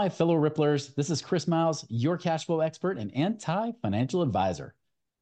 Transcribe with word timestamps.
My 0.00 0.08
fellow 0.08 0.34
Ripplers. 0.34 0.94
This 0.94 1.10
is 1.10 1.20
Chris 1.20 1.46
Miles, 1.46 1.84
your 1.90 2.16
cash 2.16 2.46
flow 2.46 2.60
expert 2.60 2.96
and 2.96 3.14
anti 3.14 3.70
financial 3.82 4.22
advisor. 4.22 4.74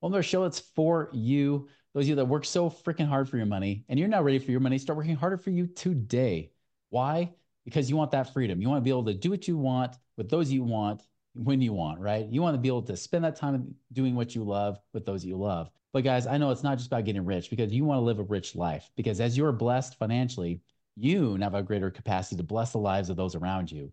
On 0.03 0.15
our 0.15 0.23
show, 0.23 0.45
it's 0.45 0.61
for 0.61 1.11
you, 1.13 1.67
those 1.93 2.05
of 2.05 2.11
you 2.11 2.15
that 2.15 2.27
work 2.27 2.45
so 2.45 2.71
freaking 2.71 3.09
hard 3.09 3.29
for 3.29 3.39
your 3.39 3.47
money 3.47 3.85
and 3.89 3.99
you're 3.99 4.07
not 4.07 4.23
ready 4.23 4.39
for 4.39 4.53
your 4.53 4.61
money. 4.61 4.79
Start 4.79 4.97
working 4.97 5.17
harder 5.17 5.37
for 5.37 5.51
you 5.51 5.67
today. 5.67 6.53
Why? 6.91 7.33
Because 7.65 7.91
you 7.91 7.97
want 7.97 8.13
that 8.13 8.33
freedom. 8.33 8.63
You 8.63 8.69
want 8.69 8.79
to 8.81 8.85
be 8.85 8.91
able 8.91 9.07
to 9.07 9.15
do 9.15 9.31
what 9.31 9.49
you 9.49 9.59
want 9.59 9.97
with 10.17 10.31
those 10.31 10.53
you 10.53 10.63
want 10.63 11.03
when 11.35 11.61
you 11.61 11.73
want, 11.73 11.99
right? 11.99 12.29
You 12.29 12.41
want 12.41 12.55
to 12.55 12.61
be 12.61 12.69
able 12.69 12.83
to 12.83 12.97
spend 12.97 13.25
that 13.25 13.35
time 13.35 13.75
doing 13.93 14.15
what 14.15 14.37
you 14.37 14.45
love 14.45 14.79
with 14.95 15.05
those 15.05 15.25
you 15.25 15.37
love. 15.37 15.73
But 15.93 16.05
guys, 16.05 16.29
I 16.29 16.39
know 16.39 16.53
it's 16.53 16.63
not 16.63 16.79
just 16.79 16.87
about 16.87 17.05
getting 17.05 17.25
rich 17.25 17.51
because 17.51 17.73
you 17.73 17.85
want 17.85 17.99
to 17.99 18.03
live 18.03 18.21
a 18.21 18.23
rich 18.23 18.55
life. 18.55 18.93
Because 18.95 19.21
as 19.21 19.37
you're 19.37 19.51
blessed 19.51 19.99
financially, 19.99 20.61
you 20.95 21.37
now 21.37 21.47
have 21.47 21.55
a 21.55 21.65
greater 21.65 21.91
capacity 21.91 22.37
to 22.37 22.45
bless 22.45 22.71
the 22.71 22.79
lives 22.79 23.11
of 23.11 23.17
those 23.17 23.35
around 23.35 23.73
you. 23.73 23.91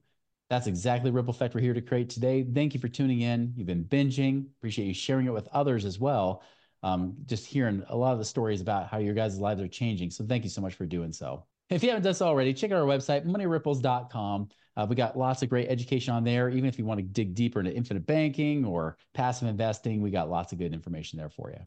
That's 0.50 0.68
exactly 0.68 1.10
Ripple 1.10 1.32
Effect 1.32 1.56
we're 1.56 1.62
here 1.62 1.74
to 1.74 1.82
create 1.82 2.10
today. 2.10 2.44
Thank 2.44 2.74
you 2.74 2.80
for 2.80 2.88
tuning 2.88 3.22
in. 3.22 3.54
You've 3.56 3.68
been 3.68 3.84
binging. 3.84 4.46
Appreciate 4.58 4.86
you 4.86 4.94
sharing 4.94 5.26
it 5.26 5.34
with 5.34 5.48
others 5.52 5.86
as 5.86 6.00
well. 6.00 6.44
Um, 6.84 7.16
just 7.26 7.48
hearing 7.48 7.84
a 7.90 7.96
lot 7.96 8.14
of 8.14 8.20
the 8.20 8.26
stories 8.26 8.62
about 8.62 8.88
how 8.88 9.00
your 9.00 9.16
guys' 9.16 9.40
lives 9.40 9.60
are 9.60 9.68
changing. 9.68 10.12
So 10.12 10.24
thank 10.24 10.44
you 10.44 10.50
so 10.52 10.62
much 10.62 10.76
for 10.76 10.86
doing 10.86 11.12
so. 11.12 11.46
If 11.72 11.82
you 11.82 11.90
haven't 11.90 12.04
done 12.04 12.14
so 12.14 12.28
already, 12.28 12.54
check 12.54 12.72
out 12.72 12.78
our 12.78 12.86
website, 12.86 13.26
moneyripples.com. 13.26 14.50
Uh, 14.78 14.86
we 14.88 14.96
got 14.96 15.18
lots 15.18 15.42
of 15.42 15.50
great 15.50 15.68
education 15.68 16.14
on 16.14 16.24
there. 16.24 16.50
Even 16.50 16.66
if 16.66 16.78
you 16.78 16.86
want 16.86 17.00
to 17.00 17.04
dig 17.04 17.34
deeper 17.34 17.60
into 17.60 17.74
infinite 17.74 18.06
banking 18.06 18.66
or 18.66 18.98
passive 19.16 19.48
investing, 19.48 20.00
we 20.00 20.12
got 20.12 20.30
lots 20.30 20.52
of 20.52 20.60
good 20.60 20.74
information 20.74 21.18
there 21.18 21.30
for 21.30 21.50
you. 21.50 21.60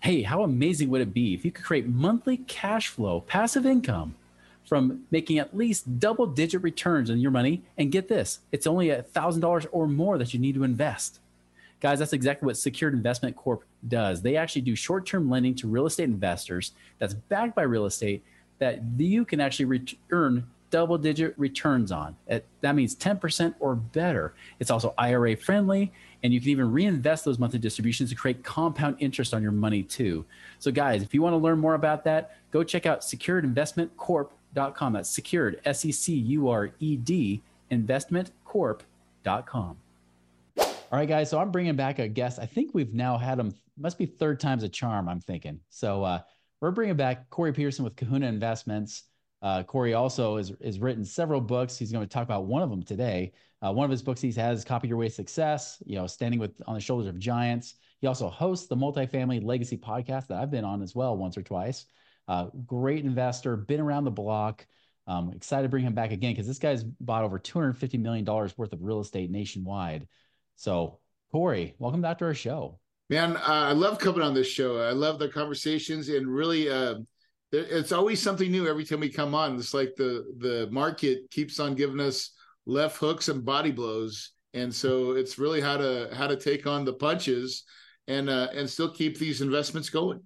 Hey, 0.00 0.22
how 0.22 0.44
amazing 0.44 0.90
would 0.90 1.00
it 1.00 1.12
be 1.12 1.34
if 1.34 1.44
you 1.44 1.50
could 1.50 1.64
create 1.64 1.88
monthly 1.88 2.36
cash 2.36 2.88
flow, 2.88 3.22
passive 3.22 3.66
income 3.66 4.14
from 4.66 5.04
making 5.10 5.38
at 5.38 5.56
least 5.56 5.98
double 5.98 6.26
digit 6.26 6.62
returns 6.62 7.10
on 7.10 7.18
your 7.18 7.30
money. 7.30 7.62
And 7.78 7.92
get 7.92 8.08
this, 8.08 8.40
it's 8.52 8.66
only 8.66 8.90
a 8.90 9.02
$1,000 9.02 9.66
or 9.72 9.86
more 9.86 10.18
that 10.18 10.34
you 10.34 10.40
need 10.40 10.56
to 10.56 10.64
invest. 10.64 11.20
Guys, 11.80 11.98
that's 11.98 12.12
exactly 12.12 12.46
what 12.46 12.56
Secured 12.56 12.94
Investment 12.94 13.36
Corp 13.36 13.64
does. 13.86 14.22
They 14.22 14.36
actually 14.36 14.62
do 14.62 14.74
short 14.74 15.06
term 15.06 15.30
lending 15.30 15.54
to 15.56 15.68
real 15.68 15.86
estate 15.86 16.04
investors 16.04 16.72
that's 16.98 17.14
backed 17.14 17.54
by 17.54 17.62
real 17.62 17.86
estate 17.86 18.22
that 18.58 18.80
you 18.96 19.24
can 19.24 19.40
actually 19.40 19.66
re- 19.66 19.98
earn 20.10 20.46
double 20.70 20.98
digit 20.98 21.34
returns 21.38 21.92
on. 21.92 22.16
That 22.60 22.74
means 22.74 22.96
10% 22.96 23.54
or 23.60 23.76
better. 23.76 24.34
It's 24.58 24.70
also 24.70 24.94
IRA 24.98 25.36
friendly, 25.36 25.92
and 26.22 26.32
you 26.32 26.40
can 26.40 26.48
even 26.48 26.72
reinvest 26.72 27.24
those 27.24 27.38
monthly 27.38 27.58
distributions 27.58 28.10
to 28.10 28.16
create 28.16 28.42
compound 28.42 28.96
interest 28.98 29.32
on 29.32 29.42
your 29.42 29.52
money 29.52 29.82
too. 29.82 30.24
So, 30.58 30.72
guys, 30.72 31.02
if 31.02 31.14
you 31.14 31.22
want 31.22 31.34
to 31.34 31.38
learn 31.38 31.58
more 31.58 31.74
about 31.74 32.04
that, 32.04 32.36
go 32.50 32.64
check 32.64 32.86
out 32.86 33.04
Secured 33.04 33.44
Investment 33.44 33.96
Corp 33.96 34.32
investmentcorp.com. 34.54 34.92
That's 34.92 35.10
secured, 35.10 35.60
S 35.64 35.84
E 35.84 35.92
C 35.92 36.14
U 36.14 36.48
R 36.48 36.70
E 36.78 36.96
D, 36.96 37.42
investmentcorp.com. 37.70 39.76
All 40.58 40.66
right, 40.92 41.08
guys. 41.08 41.30
So 41.30 41.38
I'm 41.38 41.50
bringing 41.50 41.76
back 41.76 41.98
a 41.98 42.08
guest. 42.08 42.38
I 42.38 42.46
think 42.46 42.70
we've 42.72 42.94
now 42.94 43.18
had 43.18 43.38
him, 43.38 43.54
must 43.76 43.98
be 43.98 44.06
third 44.06 44.38
time's 44.38 44.62
a 44.62 44.68
charm, 44.68 45.08
I'm 45.08 45.20
thinking. 45.20 45.60
So 45.68 46.04
uh, 46.04 46.20
we're 46.60 46.70
bringing 46.70 46.96
back 46.96 47.28
Corey 47.30 47.52
Peterson 47.52 47.84
with 47.84 47.96
Kahuna 47.96 48.26
Investments. 48.26 49.04
Uh, 49.42 49.62
Corey 49.64 49.94
also 49.94 50.36
has, 50.36 50.52
has 50.64 50.78
written 50.78 51.04
several 51.04 51.40
books. 51.40 51.76
He's 51.76 51.92
going 51.92 52.06
to 52.06 52.12
talk 52.12 52.22
about 52.22 52.46
one 52.46 52.62
of 52.62 52.70
them 52.70 52.82
today. 52.82 53.32
Uh, 53.62 53.72
one 53.72 53.84
of 53.84 53.90
his 53.90 54.02
books 54.02 54.20
he 54.20 54.32
has, 54.32 54.64
Copy 54.64 54.88
Your 54.88 54.96
Way 54.96 55.08
to 55.08 55.14
Success, 55.14 55.82
you 55.86 55.96
know, 55.96 56.06
Standing 56.06 56.38
with 56.38 56.52
on 56.66 56.74
the 56.74 56.80
Shoulders 56.80 57.08
of 57.08 57.18
Giants. 57.18 57.74
He 58.00 58.06
also 58.06 58.28
hosts 58.28 58.66
the 58.66 58.76
Multifamily 58.76 59.44
Legacy 59.44 59.76
podcast 59.76 60.28
that 60.28 60.38
I've 60.38 60.50
been 60.50 60.64
on 60.64 60.82
as 60.82 60.94
well 60.94 61.16
once 61.16 61.36
or 61.36 61.42
twice. 61.42 61.86
Uh, 62.28 62.46
great 62.66 63.04
investor, 63.04 63.56
been 63.56 63.80
around 63.80 64.04
the 64.04 64.10
block. 64.10 64.66
Um, 65.06 65.32
excited 65.32 65.62
to 65.62 65.68
bring 65.68 65.84
him 65.84 65.94
back 65.94 66.10
again 66.10 66.32
because 66.32 66.46
this 66.46 66.58
guy's 66.58 66.82
bought 66.82 67.22
over 67.22 67.38
$250 67.38 68.00
million 68.00 68.24
worth 68.24 68.72
of 68.72 68.82
real 68.82 69.00
estate 69.00 69.30
nationwide. 69.30 70.08
So, 70.56 70.98
Corey, 71.30 71.74
welcome 71.78 72.02
back 72.02 72.18
to 72.18 72.24
our 72.24 72.34
show. 72.34 72.80
Man, 73.08 73.36
uh, 73.36 73.40
I 73.44 73.72
love 73.72 74.00
coming 74.00 74.22
on 74.22 74.34
this 74.34 74.48
show. 74.48 74.80
I 74.80 74.90
love 74.90 75.20
the 75.20 75.28
conversations 75.28 76.08
and 76.08 76.26
really, 76.26 76.68
uh, 76.68 76.96
it's 77.52 77.92
always 77.92 78.20
something 78.20 78.50
new 78.50 78.66
every 78.66 78.84
time 78.84 79.00
we 79.00 79.08
come 79.08 79.34
on. 79.34 79.56
It's 79.56 79.74
like 79.74 79.94
the 79.96 80.24
the 80.38 80.68
market 80.70 81.30
keeps 81.30 81.60
on 81.60 81.74
giving 81.74 82.00
us 82.00 82.32
left 82.66 82.98
hooks 82.98 83.28
and 83.28 83.44
body 83.44 83.70
blows, 83.70 84.32
and 84.52 84.74
so 84.74 85.12
it's 85.12 85.38
really 85.38 85.60
how 85.60 85.76
to 85.76 86.10
how 86.12 86.26
to 86.26 86.36
take 86.36 86.66
on 86.66 86.84
the 86.84 86.94
punches 86.94 87.64
and 88.08 88.28
uh, 88.28 88.48
and 88.54 88.68
still 88.68 88.92
keep 88.92 89.18
these 89.18 89.40
investments 89.40 89.90
going. 89.90 90.20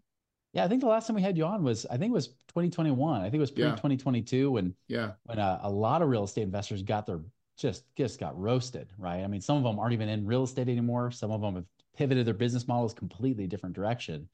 Yeah, 0.53 0.65
I 0.65 0.69
think 0.69 0.81
the 0.81 0.89
last 0.89 1.07
time 1.07 1.17
we 1.17 1.23
had 1.23 1.37
you 1.37 1.45
on 1.45 1.63
was 1.63 1.87
I 1.87 1.97
think 1.97 2.11
it 2.11 2.15
was 2.15 2.29
2021. 2.49 3.21
I 3.21 3.25
think 3.25 3.35
it 3.35 3.39
was 3.39 3.51
pre 3.51 3.65
2022 3.65 4.51
when 4.51 4.75
yeah 4.89 5.13
when 5.25 5.39
uh, 5.39 5.61
a 5.63 5.71
lot 5.71 6.03
of 6.03 6.09
real 6.09 6.25
estate 6.25 6.43
investors 6.43 6.83
got 6.83 7.07
their 7.07 7.21
just 7.57 7.85
just 7.97 8.19
got 8.19 8.39
roasted, 8.39 8.89
right? 8.99 9.23
I 9.23 9.27
mean, 9.27 9.41
some 9.41 9.57
of 9.57 9.63
them 9.63 9.79
aren't 9.79 9.93
even 9.93 10.09
in 10.09 10.27
real 10.27 10.43
estate 10.43 10.69
anymore. 10.69 11.11
Some 11.11 11.31
of 11.31 11.41
them 11.41 11.55
have 11.55 11.67
pivoted 11.97 12.27
their 12.27 12.35
business 12.35 12.67
models 12.67 12.95
completely 12.95 13.47
different 13.47 13.75
direction. 13.77 14.29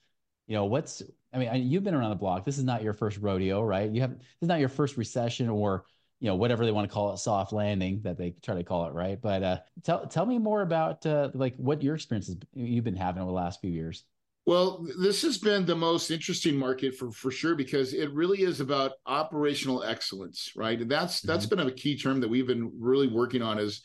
You 0.46 0.54
know, 0.54 0.64
what's 0.64 1.02
I 1.32 1.38
mean, 1.38 1.70
you've 1.70 1.84
been 1.84 1.94
around 1.94 2.10
the 2.10 2.16
block. 2.16 2.44
This 2.44 2.56
is 2.56 2.64
not 2.64 2.82
your 2.82 2.92
first 2.92 3.18
rodeo, 3.18 3.62
right? 3.62 3.90
You 3.90 4.00
have 4.00 4.18
this 4.18 4.26
is 4.42 4.48
not 4.48 4.60
your 4.60 4.68
first 4.68 4.96
recession 4.96 5.48
or 5.48 5.84
you 6.20 6.28
know 6.28 6.34
whatever 6.36 6.64
they 6.64 6.72
want 6.72 6.88
to 6.88 6.94
call 6.94 7.12
it 7.12 7.18
soft 7.18 7.52
landing 7.52 8.00
that 8.02 8.16
they 8.16 8.34
try 8.42 8.54
to 8.54 8.64
call 8.64 8.86
it 8.86 8.94
right 8.94 9.20
but 9.20 9.42
uh, 9.42 9.58
tell 9.82 10.06
tell 10.06 10.24
me 10.24 10.38
more 10.38 10.62
about 10.62 11.04
uh, 11.04 11.28
like 11.34 11.54
what 11.56 11.82
your 11.82 11.94
experiences 11.94 12.36
you've 12.54 12.84
been 12.84 12.96
having 12.96 13.22
over 13.22 13.30
the 13.30 13.34
last 13.34 13.60
few 13.60 13.70
years 13.70 14.04
well, 14.46 14.86
this 14.98 15.22
has 15.22 15.38
been 15.38 15.66
the 15.66 15.74
most 15.74 16.10
interesting 16.10 16.56
market 16.56 16.94
for 16.94 17.10
for 17.10 17.32
sure 17.32 17.56
because 17.56 17.92
it 17.92 18.12
really 18.12 18.42
is 18.42 18.60
about 18.60 18.92
operational 19.04 19.82
excellence, 19.82 20.52
right? 20.56 20.80
And 20.80 20.90
that's 20.90 21.18
mm-hmm. 21.18 21.28
that's 21.28 21.46
been 21.46 21.60
a 21.60 21.70
key 21.70 21.98
term 21.98 22.20
that 22.20 22.30
we've 22.30 22.46
been 22.46 22.72
really 22.78 23.08
working 23.08 23.42
on 23.42 23.58
is 23.58 23.82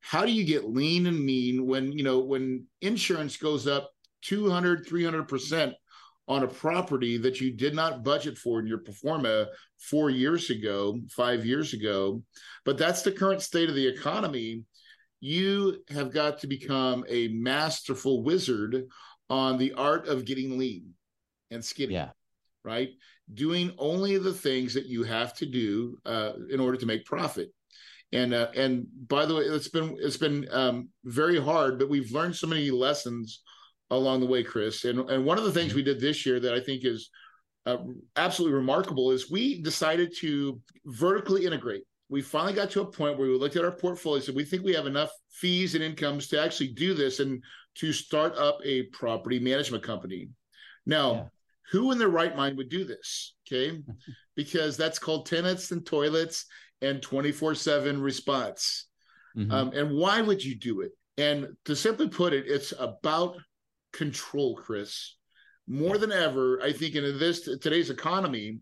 how 0.00 0.24
do 0.24 0.30
you 0.30 0.44
get 0.44 0.70
lean 0.70 1.06
and 1.06 1.18
mean 1.18 1.66
when, 1.66 1.90
you 1.90 2.04
know, 2.04 2.20
when 2.20 2.66
insurance 2.82 3.38
goes 3.38 3.66
up 3.66 3.90
200, 4.22 4.86
300% 4.86 5.72
on 6.28 6.42
a 6.42 6.48
property 6.48 7.16
that 7.16 7.40
you 7.40 7.50
did 7.50 7.74
not 7.74 8.04
budget 8.04 8.36
for 8.36 8.60
in 8.60 8.66
your 8.66 8.78
pro 8.78 8.92
forma 8.92 9.46
4 9.80 10.10
years 10.10 10.50
ago, 10.50 11.00
5 11.10 11.46
years 11.46 11.72
ago, 11.72 12.22
but 12.66 12.76
that's 12.76 13.02
the 13.02 13.12
current 13.12 13.40
state 13.40 13.70
of 13.70 13.74
the 13.74 13.86
economy. 13.86 14.62
You 15.20 15.82
have 15.88 16.12
got 16.12 16.38
to 16.40 16.46
become 16.46 17.04
a 17.08 17.28
masterful 17.28 18.22
wizard 18.22 18.84
on 19.30 19.58
the 19.58 19.72
art 19.74 20.06
of 20.08 20.24
getting 20.24 20.58
lean 20.58 20.94
and 21.50 21.64
skinny. 21.64 21.94
Yeah. 21.94 22.10
Right. 22.64 22.90
Doing 23.32 23.72
only 23.78 24.16
the 24.18 24.32
things 24.32 24.74
that 24.74 24.86
you 24.86 25.02
have 25.02 25.34
to 25.34 25.46
do 25.46 25.98
uh, 26.06 26.32
in 26.50 26.60
order 26.60 26.78
to 26.78 26.86
make 26.86 27.04
profit. 27.04 27.52
And 28.12 28.32
uh, 28.32 28.48
and 28.54 28.86
by 29.08 29.26
the 29.26 29.34
way, 29.34 29.42
it's 29.42 29.68
been 29.68 29.96
it's 29.98 30.16
been 30.16 30.46
um, 30.50 30.88
very 31.04 31.40
hard, 31.40 31.78
but 31.78 31.90
we've 31.90 32.12
learned 32.12 32.36
so 32.36 32.46
many 32.46 32.70
lessons 32.70 33.42
along 33.90 34.20
the 34.20 34.26
way, 34.26 34.42
Chris. 34.42 34.84
And 34.84 35.10
and 35.10 35.24
one 35.26 35.36
of 35.36 35.44
the 35.44 35.52
things 35.52 35.74
we 35.74 35.82
did 35.82 36.00
this 36.00 36.24
year 36.24 36.38
that 36.40 36.54
I 36.54 36.60
think 36.60 36.84
is 36.84 37.10
uh, 37.66 37.78
absolutely 38.16 38.56
remarkable 38.56 39.10
is 39.10 39.30
we 39.30 39.62
decided 39.62 40.14
to 40.18 40.60
vertically 40.86 41.44
integrate. 41.44 41.82
We 42.08 42.22
finally 42.22 42.52
got 42.52 42.70
to 42.70 42.82
a 42.82 42.86
point 42.86 43.18
where 43.18 43.28
we 43.28 43.36
looked 43.36 43.56
at 43.56 43.64
our 43.64 43.72
portfolio, 43.72 44.20
so 44.20 44.32
we 44.32 44.44
think 44.44 44.62
we 44.62 44.74
have 44.74 44.86
enough 44.86 45.10
fees 45.30 45.74
and 45.74 45.82
incomes 45.82 46.28
to 46.28 46.40
actually 46.40 46.68
do 46.68 46.94
this. 46.94 47.18
And 47.20 47.42
to 47.76 47.92
start 47.92 48.36
up 48.36 48.58
a 48.64 48.84
property 48.84 49.38
management 49.38 49.82
company. 49.82 50.28
Now, 50.86 51.12
yeah. 51.12 51.24
who 51.72 51.92
in 51.92 51.98
their 51.98 52.08
right 52.08 52.36
mind 52.36 52.56
would 52.56 52.68
do 52.68 52.84
this? 52.84 53.34
Okay. 53.46 53.82
because 54.36 54.76
that's 54.76 54.98
called 54.98 55.26
tenants 55.26 55.70
and 55.70 55.84
toilets 55.84 56.46
and 56.82 57.00
24 57.02 57.54
7 57.54 58.00
response. 58.00 58.86
Mm-hmm. 59.36 59.50
Um, 59.50 59.72
and 59.72 59.96
why 59.96 60.20
would 60.20 60.44
you 60.44 60.56
do 60.56 60.80
it? 60.82 60.92
And 61.16 61.48
to 61.64 61.76
simply 61.76 62.08
put 62.08 62.32
it, 62.32 62.46
it's 62.46 62.72
about 62.78 63.36
control, 63.92 64.56
Chris. 64.56 65.16
More 65.66 65.98
than 65.98 66.12
ever, 66.12 66.60
I 66.62 66.72
think 66.72 66.94
in 66.94 67.18
this 67.18 67.42
today's 67.42 67.90
economy, 67.90 68.58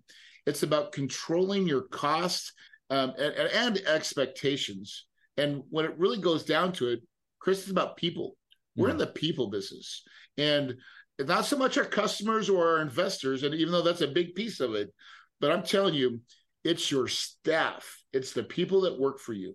it's 0.47 0.63
about 0.63 0.93
controlling 0.93 1.67
your 1.67 1.83
costs 1.83 2.53
um, 2.91 3.13
and, 3.19 3.35
and 3.35 3.79
expectations. 3.87 5.07
And 5.37 5.63
when 5.71 5.85
it 5.85 5.99
really 5.99 6.19
goes 6.19 6.45
down 6.45 6.73
to 6.75 6.89
it, 6.89 7.01
Chris, 7.41 7.65
is 7.65 7.71
about 7.71 7.97
people. 7.97 8.37
We're 8.77 8.91
in 8.91 8.97
the 8.97 9.07
people 9.07 9.51
business. 9.51 10.03
And 10.39 10.75
not 11.19 11.45
so 11.45 11.57
much 11.57 11.77
our 11.77 11.85
customers 11.85 12.49
or 12.49 12.67
our 12.67 12.81
investors, 12.81 13.43
and 13.43 13.55
even 13.55 13.73
though 13.73 13.83
that's 13.83 14.01
a 14.01 14.09
big 14.09 14.35
piece 14.35 14.61
of 14.61 14.75
it, 14.75 14.93
but 15.41 15.53
I'm 15.53 15.63
telling 15.63 15.95
you, 15.95 16.21
it's 16.65 16.91
your 16.91 17.09
staff, 17.09 18.03
it's 18.13 18.33
the 18.33 18.45
people 18.45 18.83
that 18.83 18.99
work 18.99 19.19
for 19.19 19.33
you. 19.33 19.55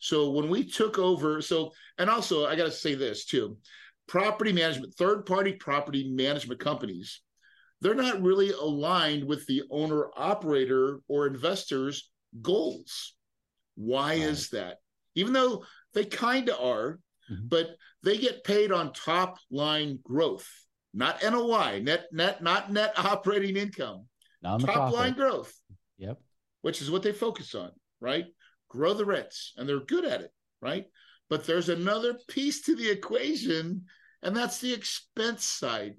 So 0.00 0.30
when 0.30 0.48
we 0.48 0.64
took 0.64 0.98
over, 0.98 1.40
so 1.40 1.72
and 1.98 2.10
also 2.10 2.46
I 2.46 2.56
got 2.56 2.64
to 2.64 2.70
say 2.70 2.94
this 2.94 3.24
too, 3.24 3.56
property 4.06 4.52
management, 4.52 4.94
third 4.94 5.26
party 5.26 5.52
property 5.52 6.10
management 6.10 6.60
companies, 6.60 7.20
they're 7.80 7.94
not 7.94 8.22
really 8.22 8.50
aligned 8.50 9.24
with 9.24 9.46
the 9.46 9.62
owner 9.70 10.08
operator 10.16 11.00
or 11.08 11.26
investors' 11.26 12.10
goals. 12.42 13.14
Why 13.76 14.10
right. 14.10 14.20
is 14.20 14.50
that? 14.50 14.78
Even 15.14 15.32
though 15.32 15.64
they 15.94 16.04
kind 16.04 16.48
of 16.48 16.60
are, 16.60 16.98
mm-hmm. 17.30 17.48
but 17.48 17.76
they 18.02 18.16
get 18.16 18.44
paid 18.44 18.72
on 18.72 18.92
top 18.92 19.38
line 19.50 19.98
growth, 20.02 20.48
not 20.94 21.22
NOI, 21.22 21.80
net 21.82 22.06
net 22.12 22.42
not 22.42 22.72
net 22.72 22.92
operating 22.98 23.56
income. 23.56 24.06
Top 24.42 24.62
profit. 24.62 24.94
line 24.94 25.12
growth. 25.14 25.52
Yep. 25.98 26.18
Which 26.62 26.80
is 26.82 26.90
what 26.90 27.02
they 27.02 27.12
focus 27.12 27.54
on, 27.54 27.70
right? 28.00 28.26
Grow 28.68 28.94
the 28.94 29.04
rents, 29.04 29.52
and 29.56 29.68
they're 29.68 29.80
good 29.80 30.04
at 30.04 30.20
it, 30.20 30.30
right? 30.60 30.86
But 31.28 31.46
there's 31.46 31.68
another 31.68 32.14
piece 32.28 32.62
to 32.62 32.76
the 32.76 32.90
equation, 32.90 33.84
and 34.22 34.36
that's 34.36 34.60
the 34.60 34.72
expense 34.72 35.44
side. 35.44 35.94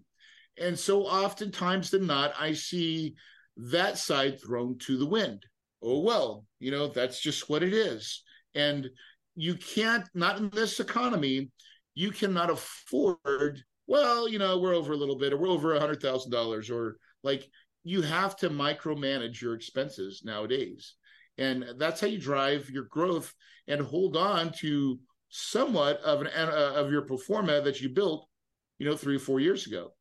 And 0.59 0.77
so 0.77 1.03
oftentimes 1.03 1.91
than 1.91 2.05
not, 2.05 2.33
I 2.39 2.53
see 2.53 3.15
that 3.57 3.97
side 3.97 4.41
thrown 4.41 4.77
to 4.79 4.97
the 4.97 5.05
wind. 5.05 5.45
Oh, 5.81 6.01
well, 6.01 6.45
you 6.59 6.71
know, 6.71 6.87
that's 6.87 7.21
just 7.21 7.49
what 7.49 7.63
it 7.63 7.73
is. 7.73 8.23
And 8.55 8.89
you 9.39 9.55
can't, 9.55 10.05
not 10.13 10.37
in 10.37 10.49
this 10.49 10.81
economy, 10.81 11.49
you 11.95 12.11
cannot 12.11 12.49
afford, 12.49 13.63
well, 13.87 14.27
you 14.27 14.37
know, 14.37 14.59
we're 14.59 14.75
over 14.75 14.91
a 14.91 14.97
little 14.97 15.17
bit 15.17 15.31
or 15.31 15.37
we're 15.37 15.47
over 15.47 15.75
a 15.75 15.79
hundred 15.79 16.01
thousand 16.01 16.29
dollars 16.29 16.69
or 16.69 16.97
like 17.23 17.47
you 17.85 18.01
have 18.01 18.35
to 18.35 18.49
micromanage 18.49 19.39
your 19.39 19.55
expenses 19.55 20.23
nowadays. 20.25 20.95
And 21.37 21.63
that's 21.77 22.01
how 22.01 22.07
you 22.07 22.19
drive 22.19 22.69
your 22.69 22.83
growth 22.83 23.33
and 23.69 23.79
hold 23.79 24.17
on 24.17 24.51
to 24.59 24.99
somewhat 25.29 26.01
of 26.01 26.19
an 26.19 26.27
uh, 26.27 26.73
of 26.75 26.91
your 26.91 27.03
pro 27.03 27.15
forma 27.15 27.61
that 27.61 27.79
you 27.79 27.87
built, 27.87 28.27
you 28.77 28.85
know, 28.85 28.97
three 28.97 29.15
or 29.15 29.19
four 29.19 29.39
years 29.39 29.67
ago 29.67 29.93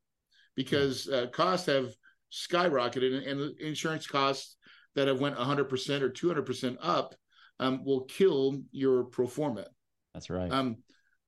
because 0.56 1.08
uh, 1.08 1.28
costs 1.28 1.66
have 1.66 1.94
skyrocketed 2.32 3.16
and, 3.16 3.40
and 3.40 3.60
insurance 3.60 4.08
costs 4.08 4.56
that 4.96 5.06
have 5.06 5.20
went 5.20 5.36
100% 5.36 6.00
or 6.00 6.10
200% 6.10 6.76
up 6.82 7.14
um, 7.60 7.84
will 7.84 8.02
kill 8.04 8.60
your 8.70 9.04
pro 9.04 9.26
forma. 9.26 9.66
That's 10.14 10.30
right. 10.30 10.50
Um, 10.50 10.76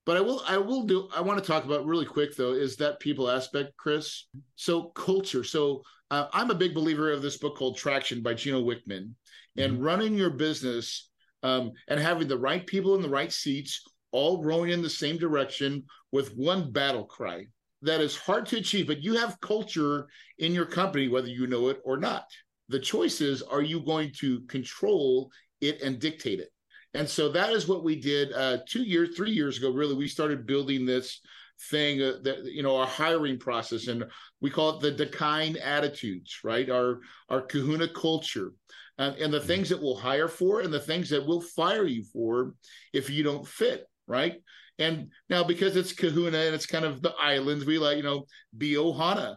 but 0.05 0.17
I 0.17 0.21
will, 0.21 0.41
I 0.47 0.57
will 0.57 0.83
do. 0.83 1.07
I 1.15 1.21
want 1.21 1.39
to 1.39 1.45
talk 1.45 1.65
about 1.65 1.85
really 1.85 2.05
quick 2.05 2.35
though 2.35 2.53
is 2.53 2.75
that 2.77 2.99
people 2.99 3.29
aspect, 3.29 3.77
Chris. 3.77 4.27
So 4.55 4.85
culture. 4.89 5.43
So 5.43 5.83
uh, 6.09 6.27
I'm 6.33 6.49
a 6.49 6.55
big 6.55 6.73
believer 6.73 7.11
of 7.11 7.21
this 7.21 7.37
book 7.37 7.57
called 7.57 7.77
Traction 7.77 8.21
by 8.21 8.33
Gino 8.33 8.61
Wickman, 8.61 9.11
and 9.57 9.73
mm-hmm. 9.73 9.83
running 9.83 10.15
your 10.15 10.31
business 10.31 11.09
um, 11.43 11.71
and 11.87 11.99
having 11.99 12.27
the 12.27 12.37
right 12.37 12.65
people 12.65 12.95
in 12.95 13.01
the 13.01 13.09
right 13.09 13.31
seats, 13.31 13.83
all 14.11 14.43
rowing 14.43 14.71
in 14.71 14.81
the 14.81 14.89
same 14.89 15.17
direction 15.17 15.83
with 16.11 16.35
one 16.35 16.71
battle 16.71 17.05
cry 17.05 17.45
that 17.81 18.01
is 18.01 18.15
hard 18.15 18.45
to 18.47 18.57
achieve, 18.57 18.87
but 18.87 19.03
you 19.03 19.15
have 19.15 19.39
culture 19.41 20.07
in 20.39 20.53
your 20.53 20.65
company, 20.65 21.07
whether 21.07 21.27
you 21.27 21.47
know 21.47 21.69
it 21.69 21.81
or 21.83 21.97
not. 21.97 22.25
The 22.69 22.79
choice 22.79 23.21
is 23.21 23.41
are 23.41 23.61
you 23.61 23.81
going 23.81 24.11
to 24.19 24.41
control 24.41 25.31
it 25.61 25.81
and 25.81 25.99
dictate 25.99 26.39
it? 26.39 26.49
And 26.93 27.07
so 27.07 27.29
that 27.29 27.51
is 27.51 27.67
what 27.67 27.83
we 27.83 27.95
did 27.95 28.33
uh, 28.33 28.57
two 28.67 28.83
years, 28.83 29.15
three 29.15 29.31
years 29.31 29.57
ago. 29.57 29.71
Really, 29.71 29.95
we 29.95 30.07
started 30.07 30.45
building 30.45 30.85
this 30.85 31.21
thing 31.69 32.01
uh, 32.01 32.13
that 32.23 32.43
you 32.45 32.63
know 32.63 32.75
our 32.77 32.87
hiring 32.87 33.39
process, 33.39 33.87
and 33.87 34.03
we 34.41 34.49
call 34.49 34.77
it 34.77 34.81
the 34.81 35.05
Dakine 35.05 35.57
attitudes, 35.63 36.39
right? 36.43 36.69
Our 36.69 36.99
our 37.29 37.41
Kahuna 37.41 37.87
culture, 37.87 38.51
uh, 38.99 39.13
and 39.19 39.31
the 39.33 39.37
mm-hmm. 39.37 39.47
things 39.47 39.69
that 39.69 39.81
we'll 39.81 39.95
hire 39.95 40.27
for, 40.27 40.61
and 40.61 40.73
the 40.73 40.79
things 40.79 41.09
that 41.11 41.25
we'll 41.25 41.41
fire 41.41 41.85
you 41.85 42.03
for 42.03 42.55
if 42.93 43.09
you 43.09 43.23
don't 43.23 43.47
fit, 43.47 43.85
right? 44.07 44.41
And 44.79 45.11
now 45.29 45.43
because 45.43 45.75
it's 45.75 45.93
Kahuna 45.93 46.37
and 46.37 46.55
it's 46.55 46.65
kind 46.65 46.85
of 46.85 47.01
the 47.01 47.13
islands, 47.19 47.65
we 47.65 47.77
like, 47.77 47.97
you 47.97 48.03
know, 48.03 48.25
be 48.57 48.73
Ohana, 48.73 49.35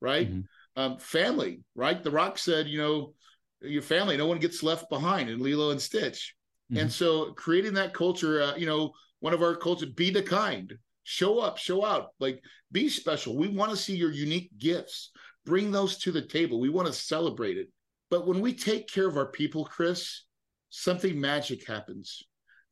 right? 0.00 0.28
Mm-hmm. 0.28 0.40
Um, 0.76 0.98
family, 0.98 1.62
right? 1.74 2.02
The 2.02 2.10
Rock 2.10 2.38
said, 2.38 2.66
you 2.66 2.78
know, 2.78 3.14
your 3.62 3.82
family, 3.82 4.16
no 4.16 4.26
one 4.26 4.38
gets 4.38 4.62
left 4.62 4.88
behind 4.88 5.28
in 5.28 5.42
Lilo 5.42 5.70
and 5.70 5.80
Stitch. 5.80 6.34
Mm-hmm. 6.70 6.82
And 6.82 6.92
so 6.92 7.32
creating 7.32 7.74
that 7.74 7.94
culture, 7.94 8.42
uh, 8.42 8.56
you 8.56 8.66
know, 8.66 8.92
one 9.20 9.34
of 9.34 9.42
our 9.42 9.56
cultures, 9.56 9.90
be 9.90 10.10
the 10.10 10.22
kind, 10.22 10.72
show 11.04 11.38
up, 11.38 11.58
show 11.58 11.84
out, 11.84 12.08
like 12.20 12.42
be 12.72 12.88
special. 12.88 13.36
We 13.36 13.48
want 13.48 13.70
to 13.70 13.76
see 13.76 13.96
your 13.96 14.12
unique 14.12 14.50
gifts. 14.58 15.10
Bring 15.46 15.70
those 15.70 15.98
to 15.98 16.12
the 16.12 16.22
table. 16.22 16.60
We 16.60 16.68
want 16.68 16.86
to 16.86 16.92
celebrate 16.92 17.56
it. 17.56 17.68
But 18.10 18.26
when 18.26 18.40
we 18.40 18.52
take 18.52 18.88
care 18.88 19.06
of 19.06 19.16
our 19.16 19.30
people, 19.30 19.64
Chris, 19.64 20.24
something 20.70 21.20
magic 21.20 21.66
happens 21.66 22.24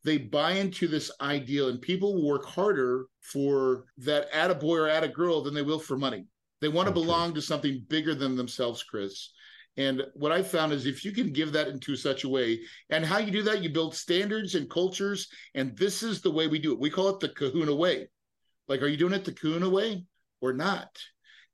they 0.05 0.19
buy 0.19 0.52
into 0.52 0.87
this 0.87 1.11
ideal 1.20 1.69
and 1.69 1.81
people 1.81 2.14
will 2.14 2.29
work 2.29 2.46
harder 2.46 3.06
for 3.20 3.85
that 3.99 4.29
at 4.32 4.50
a 4.50 4.55
boy 4.55 4.76
or 4.76 4.88
at 4.88 5.05
a 5.05 5.08
girl 5.08 5.43
than 5.43 5.55
they 5.55 5.62
will 5.62 5.79
for 5.79 5.99
money. 5.99 6.25
They 6.61 6.69
want 6.69 6.87
to 6.87 6.93
okay. 6.93 7.00
belong 7.00 7.35
to 7.35 7.43
something 7.43 7.85
bigger 7.88 8.14
than 8.14 8.37
themselves, 8.37 8.82
Chris. 8.82 9.31
And 9.78 10.02
what 10.14 10.32
I 10.32 10.42
found 10.42 10.72
is 10.72 10.84
if 10.84 11.04
you 11.04 11.12
can 11.12 11.32
give 11.32 11.52
that 11.52 11.69
into 11.69 11.96
such 11.96 12.25
a 12.25 12.28
way, 12.28 12.60
and 12.90 13.04
how 13.04 13.19
you 13.19 13.30
do 13.30 13.42
that, 13.44 13.62
you 13.62 13.70
build 13.70 13.94
standards 13.94 14.54
and 14.54 14.69
cultures. 14.69 15.28
And 15.54 15.75
this 15.78 16.02
is 16.02 16.20
the 16.20 16.30
way 16.30 16.48
we 16.48 16.58
do 16.58 16.72
it. 16.72 16.80
We 16.80 16.90
call 16.90 17.08
it 17.10 17.20
the 17.20 17.30
kahuna 17.30 17.75
way. 17.75 18.08
Like, 18.66 18.82
are 18.82 18.88
you 18.88 18.96
doing 18.96 19.14
it 19.14 19.25
the 19.25 19.32
kahuna 19.32 19.70
way 19.70 20.04
or 20.40 20.52
not? 20.52 20.90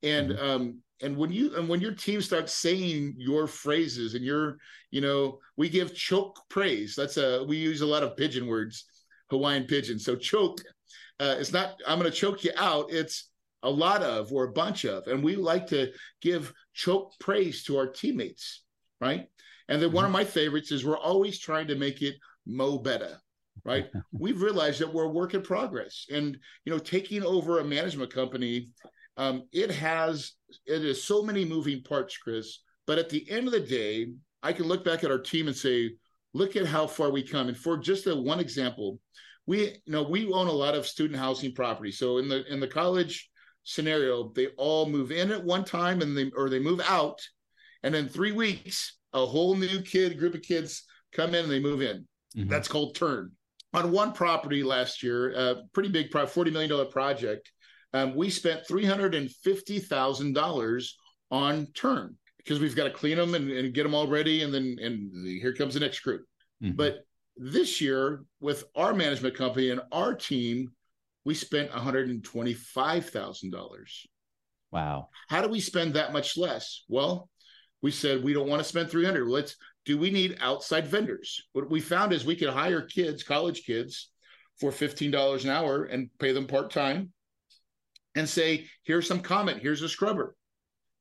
And 0.03 0.31
mm-hmm. 0.31 0.45
um, 0.45 0.83
and 1.03 1.17
when 1.17 1.31
you 1.31 1.55
and 1.57 1.69
when 1.69 1.81
your 1.81 1.93
team 1.93 2.23
starts 2.23 2.55
saying 2.55 3.15
your 3.19 3.47
phrases 3.47 4.15
and 4.15 4.25
your 4.25 4.57
you 4.91 5.01
know 5.01 5.39
we 5.57 5.69
give 5.69 5.95
choke 5.95 6.41
praise 6.49 6.95
that's 6.97 7.17
a 7.17 7.45
we 7.45 7.57
use 7.57 7.81
a 7.81 7.87
lot 7.87 8.03
of 8.03 8.17
pidgin 8.17 8.47
words 8.47 8.85
hawaiian 9.31 9.65
pidgin 9.65 9.99
so 9.99 10.15
choke 10.15 10.61
uh, 11.21 11.37
it's 11.39 11.53
not 11.53 11.75
i'm 11.87 11.99
going 11.99 12.11
to 12.11 12.17
choke 12.17 12.45
you 12.45 12.53
out 12.57 12.87
it's 12.91 13.31
a 13.63 13.71
lot 13.71 14.03
of 14.03 14.33
or 14.33 14.45
a 14.45 14.53
bunch 14.53 14.85
of 14.85 15.07
and 15.07 15.23
we 15.23 15.37
like 15.37 15.67
to 15.67 15.91
give 16.21 16.53
choke 16.75 17.13
praise 17.19 17.65
to 17.65 17.77
our 17.79 17.87
teammates 17.87 18.63
right 19.01 19.29
and 19.69 19.81
then 19.81 19.93
one 19.93 20.05
of 20.05 20.09
mm-hmm. 20.09 20.19
my 20.19 20.25
favorites 20.25 20.73
is 20.73 20.85
we're 20.85 20.99
always 20.99 21.39
trying 21.39 21.69
to 21.69 21.77
make 21.77 22.03
it 22.03 22.15
mo 22.47 22.79
better 22.79 23.19
right 23.65 23.87
we've 24.13 24.43
realized 24.43 24.81
that 24.81 24.93
we're 24.93 25.05
a 25.05 25.09
work 25.09 25.35
in 25.35 25.43
progress 25.43 26.07
and 26.13 26.37
you 26.65 26.73
know 26.73 26.79
taking 26.79 27.23
over 27.23 27.59
a 27.61 27.65
management 27.65 28.13
company 28.13 28.69
um, 29.17 29.45
it 29.53 29.71
has 29.71 30.33
it 30.67 30.85
is 30.85 31.03
so 31.03 31.23
many 31.23 31.45
moving 31.45 31.83
parts, 31.83 32.17
Chris. 32.17 32.61
But 32.87 32.99
at 32.99 33.09
the 33.09 33.29
end 33.31 33.47
of 33.47 33.53
the 33.53 33.61
day, 33.61 34.09
I 34.43 34.53
can 34.53 34.67
look 34.67 34.85
back 34.85 35.05
at 35.05 35.11
our 35.11 35.19
team 35.19 35.47
and 35.47 35.57
say, 35.57 35.93
look 36.33 36.57
at 36.57 36.67
how 36.67 36.87
far 36.87 37.11
we 37.11 37.23
come. 37.23 37.49
And 37.49 37.57
for 37.57 37.79
just 37.79 38.07
a 38.07 38.15
one 38.15 38.41
example, 38.41 38.99
we 39.47 39.63
you 39.63 39.79
know 39.87 40.03
we 40.03 40.31
own 40.33 40.49
a 40.49 40.53
lot 40.53 40.75
of 40.75 40.87
student 40.87 41.19
housing 41.19 41.55
property. 41.55 41.93
So 41.93 42.19
in 42.19 42.29
the 42.29 42.45
in 42.53 42.61
the 42.61 42.69
college 42.69 43.29
scenario, 43.65 44.33
they 44.35 44.49
all 44.57 44.87
move 44.87 45.11
in 45.11 45.33
at 45.33 45.45
one 45.45 45.65
time 45.65 46.03
and 46.03 46.17
they 46.17 46.31
or 46.37 46.49
they 46.49 46.61
move 46.61 46.81
out, 46.87 47.21
and 47.83 47.95
in 47.95 48.09
three 48.09 48.33
weeks, 48.33 48.99
a 49.13 49.25
whole 49.25 49.57
new 49.57 49.81
kid 49.83 50.19
group 50.19 50.35
of 50.35 50.43
kids 50.43 50.85
come 51.13 51.31
in 51.31 51.45
and 51.45 51.51
they 51.51 51.61
move 51.61 51.83
in. 51.83 52.07
Mm-hmm. 52.37 52.49
That's 52.49 52.69
called 52.69 52.95
turn. 52.95 53.33
On 53.73 53.91
one 53.91 54.13
property 54.13 54.63
last 54.63 55.03
year, 55.03 55.33
a 55.33 55.63
pretty 55.73 55.89
big, 55.89 56.13
forty 56.29 56.51
million 56.51 56.71
dollar 56.71 56.85
project 56.85 57.51
um, 57.95 58.15
we 58.17 58.29
spent 58.29 58.67
$350,000 58.67 60.89
on 61.31 61.67
turn 61.75 62.17
because 62.39 62.59
we've 62.59 62.77
got 62.77 62.85
to 62.85 62.91
clean 62.91 63.17
them 63.17 63.35
and, 63.37 63.51
and, 63.51 63.73
get 63.73 63.85
them 63.85 63.95
all 63.95 64.09
ready. 64.09 64.43
And 64.43 64.53
then, 64.53 64.77
and 64.83 65.25
here 65.25 65.55
comes 65.55 65.75
the 65.75 65.81
next 65.81 66.01
group. 66.01 66.25
Mm-hmm. 66.63 66.75
But 66.75 67.07
this 67.37 67.81
year, 67.81 68.25
with 68.41 68.65
our 68.75 68.93
management 68.95 69.37
company 69.37 69.71
and 69.71 69.81
our 69.93 70.13
team, 70.13 70.73
we 71.25 71.35
spent 71.35 71.71
$125,000. 71.71 74.07
Wow. 74.71 75.09
How 75.29 75.41
do 75.41 75.49
we 75.49 75.61
spend 75.61 75.95
that 75.95 76.13
much 76.13 76.37
less? 76.37 76.85
Well, 76.89 77.31
we 77.83 77.91
said 77.91 78.25
we 78.25 78.33
don't 78.33 78.49
want 78.49 78.63
to 78.63 78.69
spend 78.69 78.91
300. 78.91 79.27
Let's 79.27 79.57
do 79.85 79.99
we 79.99 80.11
need 80.11 80.39
outside 80.41 80.87
vendors? 80.87 81.43
What 81.53 81.71
we 81.71 81.81
found 81.81 82.13
is 82.13 82.25
we 82.25 82.37
could 82.37 82.49
hire 82.49 82.83
kids, 82.83 83.23
college 83.23 83.65
kids, 83.65 84.11
for 84.59 84.71
$15 84.71 85.45
an 85.45 85.51
hour 85.51 85.85
and 85.85 86.09
pay 86.19 86.33
them 86.33 86.47
part 86.47 86.71
time 86.71 87.13
and 88.15 88.29
say, 88.29 88.67
here's 88.85 89.07
some 89.07 89.21
Comet, 89.21 89.59
here's 89.59 89.83
a 89.83 89.89
scrubber, 89.89 90.37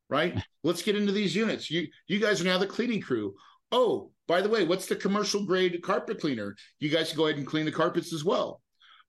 right? 0.10 0.42
Let's 0.64 0.82
get 0.82 0.96
into 0.96 1.12
these 1.12 1.36
units. 1.36 1.70
You 1.70 1.88
you 2.08 2.20
guys 2.20 2.42
are 2.42 2.46
now 2.46 2.58
the 2.58 2.68
cleaning 2.68 3.02
crew. 3.02 3.36
Oh, 3.72 4.12
by 4.28 4.42
the 4.42 4.50
way, 4.50 4.66
what's 4.66 4.86
the 4.86 4.96
commercial 4.96 5.46
grade 5.46 5.82
carpet 5.82 6.20
cleaner? 6.20 6.56
You 6.80 6.90
guys 6.90 7.10
can 7.10 7.18
go 7.18 7.28
ahead 7.28 7.38
and 7.38 7.48
clean 7.48 7.66
the 7.66 7.72
carpets 7.72 8.14
as 8.14 8.24
well. 8.24 8.62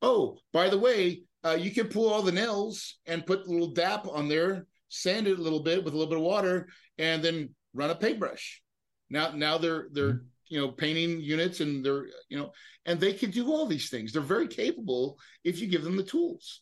Oh, 0.04 0.38
by 0.52 0.68
the 0.68 0.78
way, 0.78 1.23
uh, 1.44 1.56
you 1.58 1.70
can 1.70 1.88
pull 1.88 2.12
all 2.12 2.23
the 2.23 2.30
nails 2.32 2.99
and 3.06 3.26
put 3.26 3.46
a 3.46 3.50
little 3.50 3.73
dap 3.73 4.06
on 4.06 4.28
there, 4.28 4.66
sand 4.88 5.26
it 5.26 5.38
a 5.38 5.42
little 5.42 5.62
bit 5.62 5.82
with 5.82 5.94
a 5.94 5.96
little 5.96 6.11
bit 6.11 6.18
of 6.18 6.25
water, 6.25 6.68
and 6.99 7.23
then 7.23 7.54
run 7.73 7.90
a 7.90 7.94
paintbrush. 7.94 8.62
Now, 9.08 9.30
now 9.30 9.56
they're 9.56 9.88
they're 9.92 10.12
mm-hmm. 10.12 10.26
you 10.49 10.61
know 10.61 10.68
painting 10.68 11.20
units 11.20 11.61
and 11.61 11.84
they're 11.84 12.06
you 12.28 12.38
know 12.38 12.52
and 12.84 13.00
they 13.00 13.14
can 13.14 13.30
do 13.30 13.50
all 13.50 13.66
these 13.66 13.88
things. 13.88 14.12
They're 14.12 14.23
very 14.23 14.46
capable 14.49 15.18
if 15.42 15.58
you 15.58 15.68
give 15.68 15.84
them 15.84 15.96
the 15.96 16.02
tools. 16.02 16.61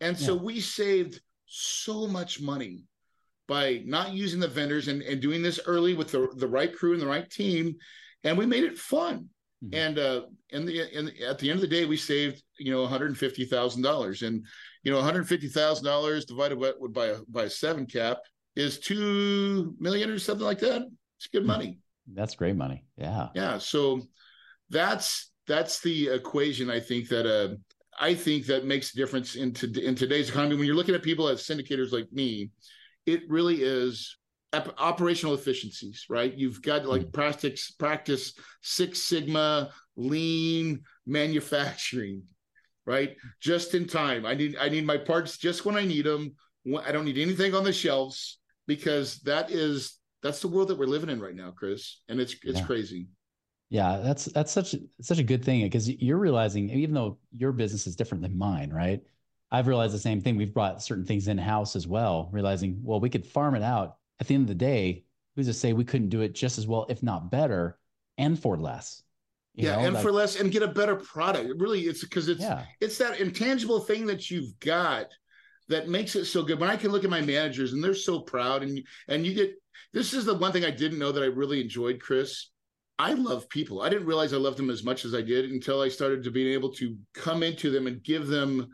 And 0.00 0.18
so 0.18 0.34
yeah. 0.34 0.42
we 0.42 0.60
saved 0.60 1.20
so 1.46 2.08
much 2.08 2.40
money 2.40 2.84
by 3.46 3.82
not 3.84 4.12
using 4.12 4.40
the 4.40 4.48
vendors 4.48 4.88
and, 4.88 5.02
and 5.02 5.20
doing 5.20 5.42
this 5.42 5.60
early 5.66 5.94
with 5.94 6.10
the, 6.10 6.28
the 6.36 6.48
right 6.48 6.74
crew 6.74 6.92
and 6.92 7.02
the 7.02 7.06
right 7.06 7.28
team. 7.30 7.76
And 8.24 8.36
we 8.36 8.46
made 8.46 8.64
it 8.64 8.78
fun. 8.78 9.28
Mm-hmm. 9.64 9.74
And 9.74 9.98
uh, 9.98 10.22
in 10.50 10.64
the 10.64 10.98
in, 10.98 11.10
at 11.22 11.38
the 11.38 11.50
end 11.50 11.58
of 11.58 11.60
the 11.60 11.68
day, 11.76 11.84
we 11.84 11.96
saved 11.96 12.42
you 12.58 12.72
know 12.72 12.82
one 12.82 12.90
hundred 12.90 13.16
fifty 13.18 13.44
thousand 13.44 13.82
dollars, 13.82 14.22
and 14.22 14.44
you 14.82 14.90
know 14.90 14.96
one 14.96 15.04
hundred 15.04 15.28
fifty 15.28 15.48
thousand 15.48 15.84
dollars 15.84 16.24
divided 16.24 16.58
by 16.58 16.72
by 16.90 17.06
a, 17.06 17.18
by 17.28 17.42
a 17.44 17.50
seven 17.50 17.86
cap 17.86 18.18
is 18.56 18.78
two 18.78 19.74
million 19.78 20.10
or 20.10 20.18
something 20.18 20.46
like 20.46 20.60
that. 20.60 20.82
It's 21.18 21.26
good 21.26 21.44
money. 21.44 21.78
That's 22.12 22.34
great 22.34 22.56
money. 22.56 22.84
Yeah. 22.96 23.28
Yeah. 23.34 23.58
So 23.58 24.02
that's 24.70 25.30
that's 25.46 25.80
the 25.80 26.08
equation. 26.08 26.70
I 26.70 26.80
think 26.80 27.08
that 27.08 27.26
uh, 27.26 27.56
I 28.00 28.14
think 28.14 28.46
that 28.46 28.64
makes 28.64 28.94
a 28.94 28.96
difference 28.96 29.34
in 29.34 29.52
to, 29.54 29.84
in 29.84 29.94
today's 29.94 30.30
economy. 30.30 30.56
When 30.56 30.64
you're 30.64 30.74
looking 30.74 30.94
at 30.94 31.02
people 31.02 31.28
as 31.28 31.46
syndicators 31.46 31.92
like 31.92 32.10
me, 32.12 32.50
it 33.04 33.22
really 33.28 33.62
is 33.62 34.16
operational 34.52 35.34
efficiencies, 35.34 36.06
right? 36.08 36.34
You've 36.34 36.62
got 36.62 36.86
like 36.86 37.02
mm-hmm. 37.02 37.10
practice 37.10 37.70
practice 37.72 38.34
Six 38.62 39.00
Sigma, 39.00 39.70
lean 39.96 40.82
manufacturing, 41.06 42.22
right? 42.86 43.16
Just 43.40 43.74
in 43.74 43.86
time. 43.86 44.26
I 44.26 44.34
need 44.34 44.56
I 44.60 44.68
need 44.68 44.86
my 44.86 44.96
parts 44.96 45.38
just 45.38 45.64
when 45.64 45.76
I 45.76 45.84
need 45.84 46.06
them. 46.06 46.34
I 46.84 46.92
don't 46.92 47.04
need 47.04 47.18
anything 47.18 47.54
on 47.54 47.64
the 47.64 47.72
shelves 47.72 48.38
because 48.66 49.20
that 49.20 49.50
is 49.50 49.98
that's 50.22 50.40
the 50.40 50.48
world 50.48 50.68
that 50.68 50.78
we're 50.78 50.86
living 50.86 51.10
in 51.10 51.20
right 51.20 51.34
now, 51.34 51.52
Chris, 51.52 52.02
and 52.08 52.20
it's 52.20 52.34
it's 52.42 52.60
yeah. 52.60 52.66
crazy. 52.66 53.08
Yeah, 53.70 54.00
that's 54.02 54.24
that's 54.26 54.50
such 54.50 54.74
such 55.00 55.18
a 55.18 55.24
good 55.24 55.44
thing 55.44 55.62
because 55.62 55.88
you're 55.88 56.18
realizing 56.18 56.70
even 56.70 56.94
though 56.94 57.18
your 57.32 57.52
business 57.52 57.86
is 57.86 57.94
different 57.94 58.22
than 58.22 58.36
mine, 58.36 58.70
right? 58.70 59.00
I've 59.52 59.66
realized 59.68 59.94
the 59.94 59.98
same 59.98 60.20
thing. 60.20 60.36
We've 60.36 60.54
brought 60.54 60.82
certain 60.82 61.04
things 61.04 61.28
in 61.28 61.38
house 61.38 61.76
as 61.76 61.86
well, 61.86 62.28
realizing 62.32 62.80
well 62.82 62.98
we 62.98 63.10
could 63.10 63.24
farm 63.24 63.54
it 63.54 63.62
out 63.62 63.96
at 64.20 64.26
the 64.26 64.34
end 64.34 64.42
of 64.42 64.48
the 64.48 64.54
day, 64.54 65.04
who's 65.34 65.46
to 65.46 65.54
say 65.54 65.72
we 65.72 65.84
couldn't 65.84 66.10
do 66.10 66.20
it 66.20 66.34
just 66.34 66.58
as 66.58 66.66
well, 66.66 66.86
if 66.88 67.02
not 67.02 67.30
better, 67.30 67.78
and 68.18 68.38
for 68.38 68.56
less? 68.56 69.02
yeah, 69.54 69.76
know, 69.76 69.84
and 69.84 69.94
like, 69.94 70.02
for 70.02 70.12
less, 70.12 70.36
and 70.36 70.52
get 70.52 70.62
a 70.62 70.68
better 70.68 70.96
product. 70.96 71.52
Really, 71.58 71.80
it's 71.80 72.02
because 72.02 72.28
it's 72.28 72.40
yeah. 72.40 72.64
it's 72.80 72.98
that 72.98 73.20
intangible 73.20 73.80
thing 73.80 74.06
that 74.06 74.30
you've 74.30 74.58
got 74.60 75.06
that 75.68 75.88
makes 75.88 76.16
it 76.16 76.26
so 76.26 76.42
good. 76.42 76.60
When 76.60 76.70
I 76.70 76.76
can 76.76 76.90
look 76.90 77.04
at 77.04 77.10
my 77.10 77.20
managers 77.20 77.72
and 77.72 77.82
they're 77.82 77.94
so 77.94 78.20
proud, 78.20 78.62
and 78.62 78.80
and 79.08 79.26
you 79.26 79.34
get 79.34 79.54
this 79.92 80.12
is 80.12 80.24
the 80.24 80.34
one 80.34 80.52
thing 80.52 80.64
I 80.64 80.70
didn't 80.70 80.98
know 80.98 81.12
that 81.12 81.22
I 81.22 81.26
really 81.26 81.60
enjoyed, 81.60 82.00
Chris. 82.00 82.50
I 82.98 83.14
love 83.14 83.48
people. 83.48 83.80
I 83.80 83.88
didn't 83.88 84.06
realize 84.06 84.34
I 84.34 84.36
loved 84.36 84.58
them 84.58 84.68
as 84.68 84.84
much 84.84 85.06
as 85.06 85.14
I 85.14 85.22
did 85.22 85.50
until 85.50 85.80
I 85.80 85.88
started 85.88 86.22
to 86.24 86.30
being 86.30 86.52
able 86.52 86.70
to 86.74 86.96
come 87.14 87.42
into 87.42 87.70
them 87.70 87.86
and 87.86 88.02
give 88.02 88.26
them 88.26 88.68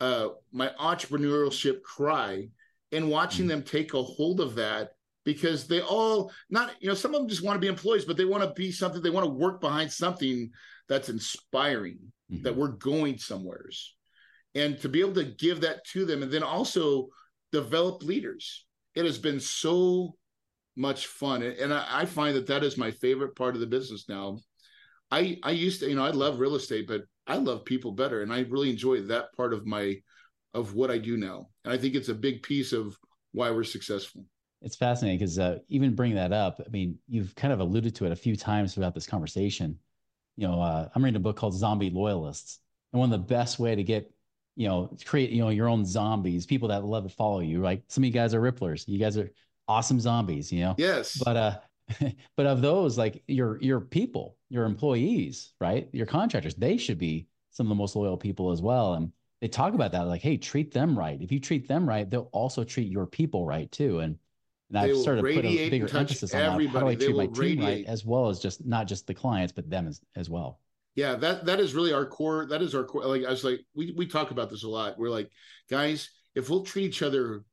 uh, 0.00 0.28
my 0.52 0.68
entrepreneurship 0.78 1.82
cry 1.82 2.48
and 2.92 3.10
watching 3.10 3.42
mm-hmm. 3.42 3.60
them 3.60 3.62
take 3.62 3.94
a 3.94 4.02
hold 4.02 4.40
of 4.40 4.54
that 4.56 4.90
because 5.24 5.66
they 5.66 5.80
all 5.80 6.32
not 6.48 6.72
you 6.80 6.88
know 6.88 6.94
some 6.94 7.14
of 7.14 7.20
them 7.20 7.28
just 7.28 7.44
want 7.44 7.56
to 7.56 7.60
be 7.60 7.66
employees 7.66 8.04
but 8.04 8.16
they 8.16 8.24
want 8.24 8.42
to 8.42 8.52
be 8.54 8.72
something 8.72 9.02
they 9.02 9.10
want 9.10 9.24
to 9.24 9.32
work 9.32 9.60
behind 9.60 9.90
something 9.92 10.50
that's 10.88 11.08
inspiring 11.08 11.98
mm-hmm. 12.30 12.42
that 12.42 12.56
we're 12.56 12.68
going 12.68 13.18
somewheres 13.18 13.94
and 14.54 14.78
to 14.80 14.88
be 14.88 15.00
able 15.00 15.14
to 15.14 15.24
give 15.24 15.60
that 15.60 15.84
to 15.84 16.04
them 16.04 16.22
and 16.22 16.32
then 16.32 16.42
also 16.42 17.08
develop 17.52 18.02
leaders 18.02 18.66
it 18.94 19.04
has 19.04 19.18
been 19.18 19.40
so 19.40 20.14
much 20.76 21.06
fun 21.06 21.42
and 21.42 21.72
I, 21.74 21.86
I 21.88 22.04
find 22.06 22.36
that 22.36 22.46
that 22.46 22.64
is 22.64 22.78
my 22.78 22.90
favorite 22.90 23.36
part 23.36 23.54
of 23.54 23.60
the 23.60 23.66
business 23.66 24.08
now 24.08 24.38
i 25.10 25.38
i 25.42 25.50
used 25.50 25.80
to 25.80 25.88
you 25.88 25.96
know 25.96 26.04
i 26.04 26.10
love 26.10 26.40
real 26.40 26.54
estate 26.54 26.88
but 26.88 27.02
i 27.26 27.36
love 27.36 27.64
people 27.64 27.92
better 27.92 28.22
and 28.22 28.32
i 28.32 28.40
really 28.48 28.70
enjoy 28.70 29.02
that 29.02 29.32
part 29.36 29.52
of 29.52 29.66
my 29.66 29.96
of 30.54 30.74
what 30.74 30.90
I 30.90 30.98
do 30.98 31.16
now. 31.16 31.48
And 31.64 31.72
I 31.72 31.78
think 31.78 31.94
it's 31.94 32.08
a 32.08 32.14
big 32.14 32.42
piece 32.42 32.72
of 32.72 32.98
why 33.32 33.50
we're 33.50 33.64
successful. 33.64 34.24
It's 34.62 34.76
fascinating 34.76 35.18
because 35.18 35.38
uh, 35.38 35.58
even 35.68 35.94
bringing 35.94 36.16
that 36.16 36.32
up, 36.32 36.60
I 36.64 36.68
mean, 36.70 36.98
you've 37.08 37.34
kind 37.34 37.52
of 37.52 37.60
alluded 37.60 37.94
to 37.96 38.06
it 38.06 38.12
a 38.12 38.16
few 38.16 38.36
times 38.36 38.74
throughout 38.74 38.94
this 38.94 39.06
conversation. 39.06 39.78
You 40.36 40.48
know, 40.48 40.60
uh, 40.60 40.88
I'm 40.94 41.04
reading 41.04 41.16
a 41.16 41.20
book 41.20 41.36
called 41.36 41.54
Zombie 41.54 41.90
Loyalists, 41.90 42.58
and 42.92 43.00
one 43.00 43.12
of 43.12 43.18
the 43.18 43.34
best 43.34 43.58
way 43.58 43.74
to 43.74 43.82
get, 43.82 44.12
you 44.56 44.68
know, 44.68 44.94
create, 45.04 45.30
you 45.30 45.40
know, 45.40 45.48
your 45.48 45.68
own 45.68 45.86
zombies, 45.86 46.46
people 46.46 46.68
that 46.68 46.84
love 46.84 47.04
to 47.04 47.08
follow 47.08 47.40
you. 47.40 47.62
Like 47.62 47.82
some 47.88 48.04
of 48.04 48.06
you 48.06 48.12
guys 48.12 48.34
are 48.34 48.40
Ripplers, 48.40 48.86
you 48.86 48.98
guys 48.98 49.16
are 49.16 49.30
awesome 49.66 50.00
zombies, 50.00 50.52
you 50.52 50.60
know. 50.60 50.74
Yes. 50.76 51.16
But 51.16 51.36
uh, 51.36 51.58
but 52.36 52.46
of 52.46 52.60
those, 52.60 52.98
like 52.98 53.22
your 53.26 53.58
your 53.62 53.80
people, 53.80 54.36
your 54.48 54.64
employees, 54.64 55.52
right, 55.60 55.88
your 55.92 56.06
contractors, 56.06 56.54
they 56.54 56.76
should 56.76 56.98
be 56.98 57.28
some 57.50 57.66
of 57.66 57.68
the 57.70 57.74
most 57.76 57.96
loyal 57.96 58.16
people 58.16 58.50
as 58.50 58.60
well. 58.60 58.94
And 58.94 59.12
they 59.40 59.48
talk 59.48 59.74
about 59.74 59.92
that 59.92 60.06
like 60.06 60.22
hey 60.22 60.36
treat 60.36 60.72
them 60.72 60.98
right 60.98 61.20
if 61.20 61.32
you 61.32 61.40
treat 61.40 61.66
them 61.68 61.88
right 61.88 62.10
they'll 62.10 62.28
also 62.32 62.64
treat 62.64 62.90
your 62.90 63.06
people 63.06 63.46
right 63.46 63.70
too 63.72 64.00
and 64.00 64.18
and 64.70 64.78
I've 64.78 64.96
started 64.96 65.22
to 65.22 65.34
put 65.34 65.44
a 65.44 65.68
bigger 65.70 65.96
emphasis 65.96 66.32
on 66.32 66.58
that. 66.58 66.68
How 66.68 66.80
do 66.80 66.86
I 66.86 66.94
treat 66.94 67.16
my 67.16 67.26
team 67.26 67.60
right, 67.60 67.84
as 67.86 68.04
well 68.04 68.28
as 68.28 68.38
just 68.38 68.64
not 68.64 68.86
just 68.86 69.06
the 69.06 69.14
clients, 69.14 69.52
but 69.52 69.68
them 69.68 69.88
as, 69.88 70.00
as 70.14 70.30
well. 70.30 70.60
Yeah, 70.94 71.16
that 71.16 71.44
that 71.46 71.60
is 71.60 71.74
really 71.74 71.92
our 71.92 72.06
core. 72.06 72.46
That 72.46 72.62
is 72.62 72.74
our 72.74 72.84
core. 72.84 73.04
Like 73.04 73.24
I 73.24 73.30
was 73.30 73.42
like, 73.42 73.60
we 73.74 73.92
we 73.96 74.06
talk 74.06 74.30
about 74.30 74.48
this 74.48 74.62
a 74.64 74.68
lot. 74.68 74.98
We're 74.98 75.10
like, 75.10 75.28
guys, 75.68 76.10
if 76.34 76.48
we'll 76.48 76.62
treat 76.62 76.84
each 76.84 77.02
other 77.02 77.44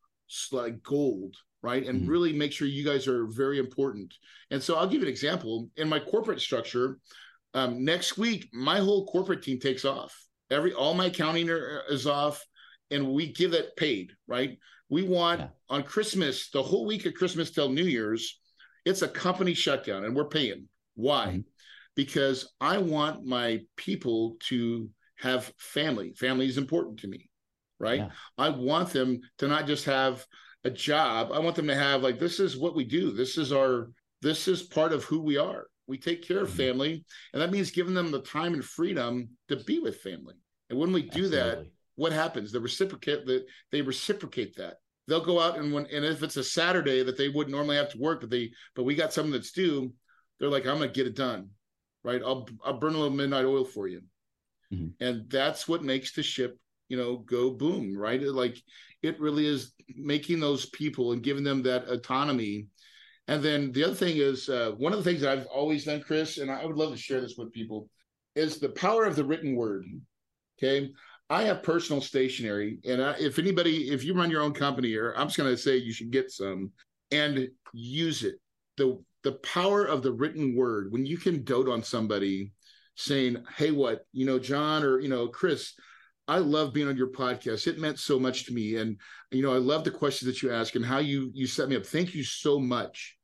like 0.51 0.84
gold, 0.84 1.36
right, 1.63 1.86
and 1.86 2.01
mm-hmm. 2.01 2.10
really 2.10 2.34
make 2.34 2.51
sure 2.51 2.67
you 2.67 2.86
guys 2.86 3.08
are 3.08 3.25
very 3.25 3.58
important. 3.58 4.13
And 4.51 4.62
so 4.62 4.75
I'll 4.75 4.88
give 4.88 5.01
you 5.01 5.08
an 5.08 5.12
example. 5.12 5.70
In 5.75 5.89
my 5.89 6.00
corporate 6.00 6.41
structure, 6.41 7.00
um, 7.56 7.84
next 7.84 8.17
week, 8.17 8.50
my 8.53 8.79
whole 8.79 9.08
corporate 9.08 9.41
team 9.41 9.60
takes 9.60 9.86
off 9.86 10.15
every 10.51 10.74
all 10.74 10.94
my 10.94 11.06
accounting 11.06 11.50
are, 11.50 11.84
is 11.89 12.08
off 12.08 12.46
and 12.92 13.08
we 13.08 13.32
give 13.34 13.54
it 13.54 13.75
paid 13.75 14.12
right? 14.27 14.58
We 14.89 15.04
want 15.04 15.42
yeah. 15.42 15.48
on 15.70 15.84
christmas 15.84 16.50
the 16.50 16.63
whole 16.63 16.86
week 16.86 17.06
of 17.06 17.13
christmas 17.13 17.51
till 17.51 17.70
new 17.70 17.84
year's 17.84 18.39
it's 18.86 19.01
a 19.01 19.08
company 19.08 19.54
shutdown 19.54 20.06
and 20.06 20.16
we're 20.16 20.30
paying. 20.30 20.70
Why? 20.96 21.27
Mm-hmm. 21.27 21.39
because 21.96 22.54
i 22.62 22.77
want 22.77 23.25
my 23.25 23.60
people 23.75 24.38
to 24.50 24.89
have 25.20 25.51
family. 25.58 26.13
Family 26.13 26.48
is 26.48 26.58
important 26.58 27.00
to 27.00 27.08
me 27.08 27.30
right? 27.80 28.00
Yeah. 28.00 28.10
i 28.38 28.50
want 28.50 28.89
them 28.89 29.20
to 29.38 29.48
not 29.48 29.68
just 29.68 29.86
have 29.86 30.25
a 30.63 30.70
job. 30.70 31.32
I 31.32 31.39
want 31.39 31.56
them 31.56 31.68
to 31.68 31.75
have 31.75 32.04
like 32.04 32.20
this 32.20 32.39
is 32.39 32.58
what 32.58 32.75
we 32.75 32.84
do. 32.84 33.12
This 33.12 33.38
is 33.38 33.51
our 33.51 33.89
this 34.22 34.48
is 34.48 34.63
part 34.63 34.94
of 34.94 35.04
who 35.04 35.22
we 35.22 35.38
are 35.38 35.66
we 35.88 35.98
take 35.98 36.27
care 36.27 36.39
of 36.39 36.50
mm-hmm. 36.50 36.58
family, 36.58 37.06
and 37.34 37.41
that 37.41 37.51
means 37.51 37.72
giving 37.72 37.94
them 37.94 38.12
the 38.12 38.22
time 38.22 38.53
and 38.53 38.63
freedom 38.63 39.29
to 39.48 39.58
be 39.58 39.79
with 39.79 40.01
family. 40.01 40.36
And 40.70 40.77
when 40.77 40.91
we 40.91 41.03
do 41.03 41.25
Absolutely. 41.25 41.38
that, 41.38 41.65
what 41.96 42.12
happens? 42.12 42.51
The 42.51 42.60
reciprocate 42.60 43.25
that 43.25 43.46
they 43.72 43.82
reciprocate 43.82 44.56
that. 44.58 44.75
They'll 45.08 45.24
go 45.24 45.39
out 45.39 45.58
and 45.58 45.74
when 45.74 45.86
and 45.88 46.03
if 46.06 46.22
it's 46.22 46.38
a 46.38 46.44
Saturday 46.44 47.03
that 47.03 47.17
they 47.17 47.29
wouldn't 47.29 47.56
normally 47.56 47.77
have 47.77 47.91
to 47.91 47.98
work, 47.98 48.22
but 48.22 48.29
they 48.29 48.51
but 48.75 48.84
we 48.84 48.96
got 48.96 49.13
something 49.13 49.32
that's 49.32 49.51
due, 49.51 49.94
they're 50.39 50.50
like, 50.50 50.65
I'm 50.65 50.77
gonna 50.77 50.89
get 50.89 51.08
it 51.08 51.15
done. 51.15 51.50
Right. 52.03 52.22
I'll 52.24 52.48
I'll 52.63 52.79
burn 52.79 52.94
a 52.94 52.98
little 52.98 53.15
midnight 53.15 53.46
oil 53.46 53.65
for 53.65 53.88
you. 53.88 54.01
Mm-hmm. 54.74 55.03
And 55.03 55.29
that's 55.29 55.67
what 55.67 55.84
makes 55.84 56.12
the 56.12 56.24
ship, 56.24 56.60
you 56.89 56.98
know, 56.98 57.17
go 57.17 57.51
boom, 57.51 57.98
right? 57.98 58.22
Like 58.22 58.62
it 59.01 59.20
really 59.20 59.46
is 59.46 59.74
making 59.96 60.39
those 60.39 60.65
people 60.67 61.13
and 61.13 61.24
giving 61.24 61.44
them 61.44 61.63
that 61.63 61.88
autonomy 61.88 62.67
and 63.27 63.43
then 63.43 63.72
the 63.74 63.84
other 63.84 63.93
thing 63.93 64.17
is 64.17 64.48
uh, 64.48 64.72
one 64.77 64.93
of 64.93 65.03
the 65.03 65.10
things 65.10 65.22
that 65.22 65.38
I've 65.38 65.48
always 65.48 65.84
done, 65.84 66.01
Chris, 66.01 66.38
and 66.38 66.50
I 66.50 66.65
would 66.65 66.77
love 66.77 66.91
to 66.91 66.98
share 66.98 67.19
this 67.19 67.36
with 67.38 67.51
people, 67.51 67.89
is 68.36 68.60
the 68.60 68.69
power 68.69 69.03
of 69.03 69.15
the 69.15 69.25
written 69.25 69.55
word. 69.55 69.86
Okay. 70.57 70.91
I 71.29 71.43
have 71.43 71.62
personal 71.62 72.01
stationery, 72.01 72.79
and 72.86 73.03
I, 73.03 73.15
if 73.19 73.38
anybody, 73.38 73.91
if 73.91 74.05
you 74.05 74.13
run 74.13 74.31
your 74.31 74.41
own 74.41 74.53
company, 74.53 74.96
or 74.96 75.13
I'm 75.17 75.27
just 75.27 75.38
going 75.38 75.53
to 75.53 75.62
say 75.62 75.75
you 75.75 75.91
should 75.91 76.10
get 76.10 76.31
some 76.31 76.72
and 77.12 77.50
use 77.74 78.24
it. 78.24 78.36
The 78.77 79.03
the 79.24 79.34
power 79.34 79.84
of 79.84 80.03
the 80.03 80.13
written 80.13 80.55
word 80.55 80.93
when 80.93 81.05
you 81.05 81.17
can 81.17 81.43
dote 81.43 81.67
on 81.67 81.84
somebody 81.84 82.53
saying, 82.96 83.43
"Hey, 83.57 83.72
what 83.72 84.05
you 84.13 84.25
know, 84.25 84.39
John 84.39 84.84
or 84.84 85.00
you 85.00 85.10
know, 85.10 85.27
Chris." 85.27 85.74
I 86.29 86.39
love 86.39 86.74
being 86.74 86.89
on 86.89 86.98
your 86.98 87.12
podcast. 87.12 87.67
It 87.67 87.79
meant 87.79 88.00
so 88.00 88.19
much 88.19 88.46
to 88.46 88.53
me, 88.53 88.77
and 88.77 88.98
you 89.31 89.41
know, 89.41 89.53
I 89.53 89.57
love 89.57 89.84
the 89.84 89.91
questions 89.91 90.27
that 90.27 90.41
you 90.41 90.53
ask 90.53 90.75
and 90.75 90.86
how 90.86 91.00
you 91.00 91.29
you 91.34 91.46
set 91.46 91.67
me 91.67 91.75
up. 91.75 91.86
Thank 91.86 92.15
you 92.15 92.24
so 92.24 92.57
much 92.57 93.16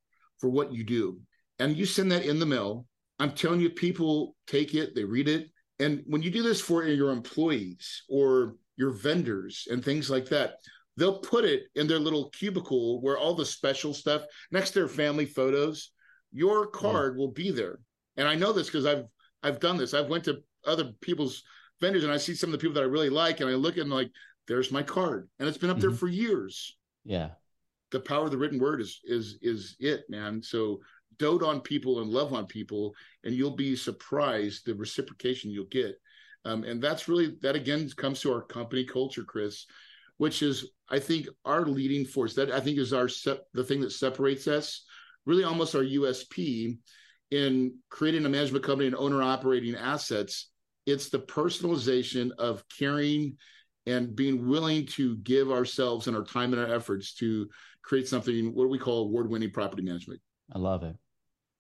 for 0.44 0.50
what 0.50 0.74
you 0.74 0.84
do. 0.84 1.22
And 1.60 1.78
you 1.78 1.86
send 1.86 2.12
that 2.12 2.26
in 2.26 2.38
the 2.38 2.46
mail. 2.46 2.86
I'm 3.18 3.32
telling 3.32 3.62
you, 3.62 3.70
people 3.70 4.36
take 4.46 4.76
it, 4.76 4.94
they 4.94 5.06
read 5.06 5.30
it. 5.30 5.48
And 5.80 6.04
when 6.06 6.22
you 6.22 6.32
do 6.32 6.44
this 6.44 6.60
for 6.60 6.84
your 6.84 7.12
employees 7.12 8.04
or 8.10 8.58
your 8.76 8.90
vendors 8.92 9.70
and 9.72 9.82
things 9.82 10.10
like 10.10 10.26
that, 10.26 10.56
they'll 10.98 11.20
put 11.20 11.46
it 11.46 11.64
in 11.76 11.88
their 11.88 11.98
little 11.98 12.30
cubicle 12.32 13.02
where 13.02 13.18
all 13.18 13.36
the 13.36 13.46
special 13.46 13.94
stuff 13.94 14.24
next 14.52 14.72
to 14.72 14.80
their 14.80 14.90
family 14.90 15.26
photos, 15.26 15.92
your 16.34 16.68
card 16.68 17.16
will 17.18 17.32
be 17.32 17.50
there. 17.50 17.80
And 18.18 18.28
I 18.28 18.36
know 18.36 18.52
this 18.52 18.68
because 18.68 18.86
I've 18.86 19.06
I've 19.44 19.62
done 19.62 19.78
this. 19.78 19.94
I've 19.94 20.10
went 20.10 20.26
to 20.26 20.44
other 20.66 20.92
people's 21.00 21.44
vendors 21.80 22.04
and 22.04 22.12
I 22.12 22.18
see 22.18 22.36
some 22.36 22.50
of 22.50 22.52
the 22.52 22.58
people 22.58 22.76
that 22.76 22.84
I 22.84 22.92
really 22.92 23.10
like 23.10 23.40
and 23.40 23.50
I 23.50 23.54
look 23.54 23.78
and 23.78 23.90
like, 23.90 24.12
there's 24.50 24.74
my 24.74 24.84
card. 24.84 25.30
And 25.40 25.48
it's 25.48 25.58
been 25.58 25.70
up 25.70 25.78
mm-hmm. 25.78 25.88
there 25.88 25.98
for 25.98 26.10
years. 26.10 26.76
Yeah 27.06 27.30
the 27.94 28.00
power 28.00 28.26
of 28.26 28.32
the 28.32 28.38
written 28.38 28.60
word 28.60 28.82
is 28.82 29.00
is 29.06 29.38
is 29.42 29.78
it, 29.80 30.04
man. 30.10 30.42
So 30.42 30.80
dote 31.20 31.44
on 31.44 31.62
people 31.62 32.02
and 32.02 32.10
love 32.10 32.34
on 32.34 32.48
people, 32.48 32.94
and 33.24 33.34
you'll 33.34 33.56
be 33.56 33.76
surprised 33.76 34.66
the 34.66 34.76
reciprocation 34.76 35.52
you'll 35.52 35.66
get. 35.66 35.96
Um, 36.44 36.64
and 36.66 36.82
that's 36.82 37.08
really 37.08 37.38
that 37.42 37.56
again 37.56 37.88
comes 37.96 38.20
to 38.22 38.34
our 38.34 38.42
company 38.42 38.84
culture, 38.84 39.24
Chris, 39.24 39.66
which 40.18 40.42
is 40.42 40.72
I 40.90 41.00
think 41.00 41.28
our 41.46 41.66
leading 41.66 42.04
force. 42.04 42.34
That 42.34 42.52
I 42.52 42.60
think 42.60 42.80
is 42.80 42.92
our 42.92 43.08
sep- 43.08 43.46
the 43.54 43.64
thing 43.64 43.80
that 43.82 43.92
separates 43.92 44.48
us, 44.48 44.84
really 45.26 45.44
almost 45.44 45.76
our 45.76 45.84
USP, 45.84 46.78
in 47.30 47.78
creating 47.90 48.26
a 48.26 48.30
management 48.30 48.66
company 48.66 48.88
and 48.88 48.96
owner 48.96 49.22
operating 49.22 49.76
assets, 49.76 50.50
it's 50.88 51.10
the 51.10 51.20
personalization 51.20 52.32
of 52.40 52.64
caring 52.76 53.38
and 53.86 54.16
being 54.16 54.48
willing 54.48 54.86
to 54.86 55.18
give 55.18 55.52
ourselves 55.52 56.08
and 56.08 56.16
our 56.16 56.24
time 56.24 56.54
and 56.54 56.62
our 56.62 56.74
efforts 56.74 57.14
to 57.16 57.50
create 57.84 58.08
something 58.08 58.54
what 58.56 58.64
do 58.64 58.70
we 58.70 58.80
call 58.80 59.04
award-winning 59.04 59.52
property 59.52 59.84
management. 59.84 60.20
I 60.54 60.58
love 60.58 60.84
it. 60.84 60.96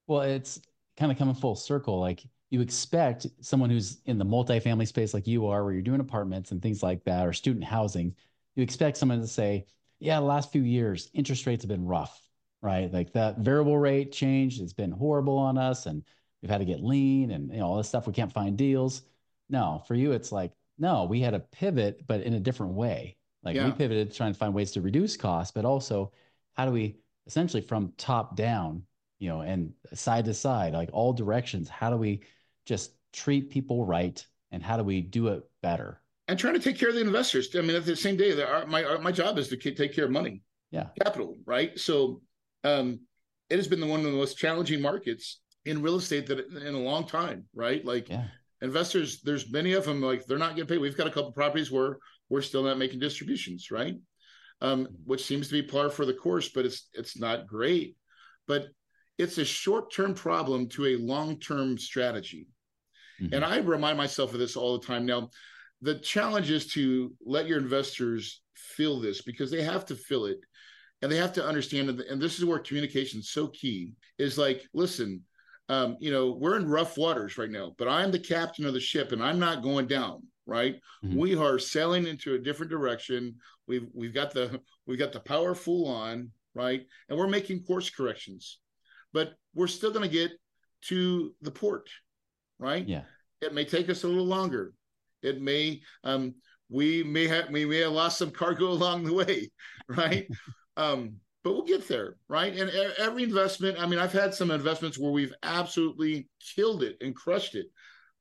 Well, 0.07 0.21
it's 0.21 0.59
kind 0.97 1.11
of 1.11 1.17
coming 1.17 1.35
full 1.35 1.55
circle. 1.55 1.99
Like 1.99 2.23
you 2.49 2.61
expect 2.61 3.27
someone 3.41 3.69
who's 3.69 3.99
in 4.05 4.17
the 4.17 4.25
multifamily 4.25 4.87
space 4.87 5.13
like 5.13 5.27
you 5.27 5.47
are, 5.47 5.63
where 5.63 5.73
you're 5.73 5.81
doing 5.81 5.99
apartments 5.99 6.51
and 6.51 6.61
things 6.61 6.83
like 6.83 7.03
that, 7.05 7.25
or 7.25 7.33
student 7.33 7.65
housing, 7.65 8.15
you 8.55 8.63
expect 8.63 8.97
someone 8.97 9.21
to 9.21 9.27
say, 9.27 9.65
yeah, 9.99 10.19
the 10.19 10.25
last 10.25 10.51
few 10.51 10.61
years, 10.61 11.09
interest 11.13 11.45
rates 11.45 11.63
have 11.63 11.69
been 11.69 11.85
rough, 11.85 12.21
right? 12.61 12.91
Like 12.91 13.13
that 13.13 13.39
variable 13.39 13.77
rate 13.77 14.11
change 14.11 14.59
has 14.59 14.73
been 14.73 14.91
horrible 14.91 15.37
on 15.37 15.57
us 15.57 15.85
and 15.85 16.03
we've 16.41 16.51
had 16.51 16.59
to 16.59 16.65
get 16.65 16.83
lean 16.83 17.31
and 17.31 17.51
you 17.51 17.59
know, 17.59 17.67
all 17.67 17.77
this 17.77 17.87
stuff. 17.87 18.05
We 18.05 18.13
can't 18.13 18.31
find 18.31 18.57
deals. 18.57 19.01
No, 19.49 19.81
for 19.87 19.95
you, 19.95 20.11
it's 20.11 20.31
like, 20.31 20.51
no, 20.77 21.05
we 21.05 21.21
had 21.21 21.33
a 21.33 21.39
pivot, 21.39 22.05
but 22.07 22.21
in 22.21 22.33
a 22.33 22.39
different 22.39 22.73
way. 22.73 23.17
Like 23.43 23.55
yeah. 23.55 23.65
we 23.65 23.71
pivoted 23.71 24.13
trying 24.13 24.33
to 24.33 24.39
find 24.39 24.53
ways 24.53 24.71
to 24.71 24.81
reduce 24.81 25.17
costs, 25.17 25.51
but 25.51 25.65
also 25.65 26.11
how 26.53 26.65
do 26.65 26.71
we 26.71 26.97
essentially 27.27 27.61
from 27.61 27.93
top 27.97 28.35
down, 28.35 28.83
you 29.19 29.29
know, 29.29 29.41
and 29.41 29.73
side 29.93 30.25
to 30.25 30.33
side, 30.33 30.73
like 30.73 30.89
all 30.93 31.13
directions, 31.13 31.69
how 31.69 31.89
do 31.89 31.97
we 31.97 32.21
just 32.65 32.93
treat 33.11 33.49
people 33.49 33.85
right 33.85 34.25
and 34.51 34.63
how 34.63 34.77
do 34.77 34.83
we 34.83 35.01
do 35.01 35.27
it 35.27 35.43
better? 35.61 36.01
And 36.27 36.39
trying 36.39 36.53
to 36.53 36.59
take 36.59 36.77
care 36.77 36.89
of 36.89 36.95
the 36.95 37.01
investors. 37.01 37.49
I 37.55 37.61
mean, 37.61 37.75
at 37.75 37.85
the 37.85 37.95
same 37.95 38.15
day, 38.15 38.33
my 38.67 38.97
my 38.97 39.11
job 39.11 39.37
is 39.37 39.49
to 39.49 39.57
take 39.57 39.93
care 39.93 40.05
of 40.05 40.11
money, 40.11 40.41
yeah, 40.71 40.87
capital, 41.03 41.37
right? 41.45 41.77
So, 41.77 42.21
um, 42.63 43.01
it 43.49 43.57
has 43.57 43.67
been 43.67 43.81
the 43.81 43.87
one 43.87 43.99
of 43.99 44.05
the 44.05 44.13
most 44.13 44.37
challenging 44.37 44.81
markets 44.81 45.41
in 45.65 45.81
real 45.81 45.97
estate 45.97 46.27
that 46.27 46.39
in 46.39 46.75
a 46.75 46.79
long 46.79 47.05
time, 47.05 47.45
right? 47.53 47.83
Like 47.83 48.09
yeah. 48.09 48.25
investors, 48.61 49.21
there's 49.21 49.51
many 49.51 49.73
of 49.73 49.83
them 49.83 50.01
like 50.01 50.25
they're 50.25 50.37
not 50.37 50.55
getting 50.55 50.67
paid. 50.67 50.79
We've 50.79 50.97
got 50.97 51.07
a 51.07 51.11
couple 51.11 51.31
properties 51.33 51.71
where 51.71 51.97
we're 52.29 52.41
still 52.41 52.63
not 52.63 52.77
making 52.77 52.99
distributions, 52.99 53.71
right? 53.71 53.95
Um, 54.61 54.85
mm-hmm. 54.85 54.93
which 55.05 55.25
seems 55.25 55.47
to 55.47 55.53
be 55.53 55.67
par 55.67 55.89
for 55.89 56.05
the 56.05 56.13
course, 56.13 56.49
but 56.49 56.65
it's 56.65 56.89
it's 56.93 57.17
not 57.19 57.47
great. 57.47 57.95
But 58.47 58.67
it's 59.17 59.37
a 59.37 59.45
short-term 59.45 60.15
problem 60.15 60.67
to 60.69 60.87
a 60.87 60.97
long-term 60.97 61.77
strategy. 61.77 62.47
Mm-hmm. 63.21 63.33
And 63.33 63.45
I 63.45 63.57
remind 63.57 63.97
myself 63.97 64.33
of 64.33 64.39
this 64.39 64.55
all 64.55 64.77
the 64.77 64.85
time. 64.85 65.05
Now, 65.05 65.29
the 65.81 65.95
challenge 65.95 66.49
is 66.49 66.67
to 66.73 67.13
let 67.25 67.47
your 67.47 67.59
investors 67.59 68.41
feel 68.55 68.99
this 68.99 69.21
because 69.21 69.51
they 69.51 69.61
have 69.61 69.85
to 69.87 69.95
feel 69.95 70.25
it 70.25 70.39
and 71.01 71.11
they 71.11 71.17
have 71.17 71.33
to 71.33 71.45
understand 71.45 71.89
it. 71.89 72.07
And 72.07 72.21
this 72.21 72.39
is 72.39 72.45
where 72.45 72.59
communication 72.59 73.19
is 73.19 73.29
so 73.29 73.47
key 73.47 73.93
is 74.17 74.37
like, 74.37 74.63
listen, 74.73 75.21
um, 75.69 75.97
you 75.99 76.11
know, 76.11 76.31
we're 76.31 76.57
in 76.57 76.69
rough 76.69 76.97
waters 76.97 77.37
right 77.37 77.49
now, 77.49 77.73
but 77.77 77.87
I'm 77.87 78.11
the 78.11 78.19
captain 78.19 78.65
of 78.65 78.73
the 78.73 78.79
ship 78.79 79.11
and 79.11 79.21
I'm 79.21 79.39
not 79.39 79.63
going 79.63 79.87
down. 79.87 80.23
Right. 80.45 80.75
Mm-hmm. 81.05 81.17
We 81.17 81.35
are 81.37 81.57
sailing 81.57 82.05
into 82.05 82.33
a 82.33 82.39
different 82.39 82.69
direction. 82.69 83.35
We've 83.67 83.87
we've 83.93 84.13
got 84.13 84.33
the 84.33 84.59
we've 84.85 84.99
got 84.99 85.13
the 85.13 85.21
power 85.21 85.55
full 85.55 85.87
on, 85.87 86.31
right? 86.53 86.81
And 87.07 87.17
we're 87.17 87.27
making 87.27 87.63
course 87.63 87.89
corrections, 87.89 88.59
but 89.13 89.33
we're 89.55 89.67
still 89.67 89.91
going 89.91 90.09
to 90.09 90.13
get 90.13 90.31
to 90.89 91.33
the 91.41 91.51
port, 91.51 91.89
right? 92.59 92.87
Yeah. 92.87 93.03
It 93.41 93.53
may 93.53 93.63
take 93.63 93.89
us 93.89 94.03
a 94.03 94.07
little 94.07 94.25
longer. 94.25 94.73
It 95.21 95.41
may 95.41 95.81
um, 96.03 96.35
we 96.69 97.03
may 97.03 97.27
have 97.27 97.49
we 97.49 97.65
may 97.65 97.79
have 97.79 97.93
lost 97.93 98.17
some 98.17 98.31
cargo 98.31 98.67
along 98.69 99.05
the 99.05 99.13
way, 99.13 99.49
right? 99.87 100.27
um, 100.77 101.17
but 101.43 101.51
we'll 101.53 101.63
get 101.63 101.87
there, 101.87 102.15
right? 102.29 102.55
And 102.57 102.69
every 102.97 103.23
investment, 103.23 103.77
I 103.77 103.85
mean, 103.85 103.99
I've 103.99 104.13
had 104.13 104.33
some 104.33 104.49
investments 104.49 104.97
where 104.97 105.11
we've 105.11 105.33
absolutely 105.43 106.29
killed 106.55 106.83
it 106.83 106.95
and 107.01 107.13
crushed 107.13 107.55
it. 107.55 107.65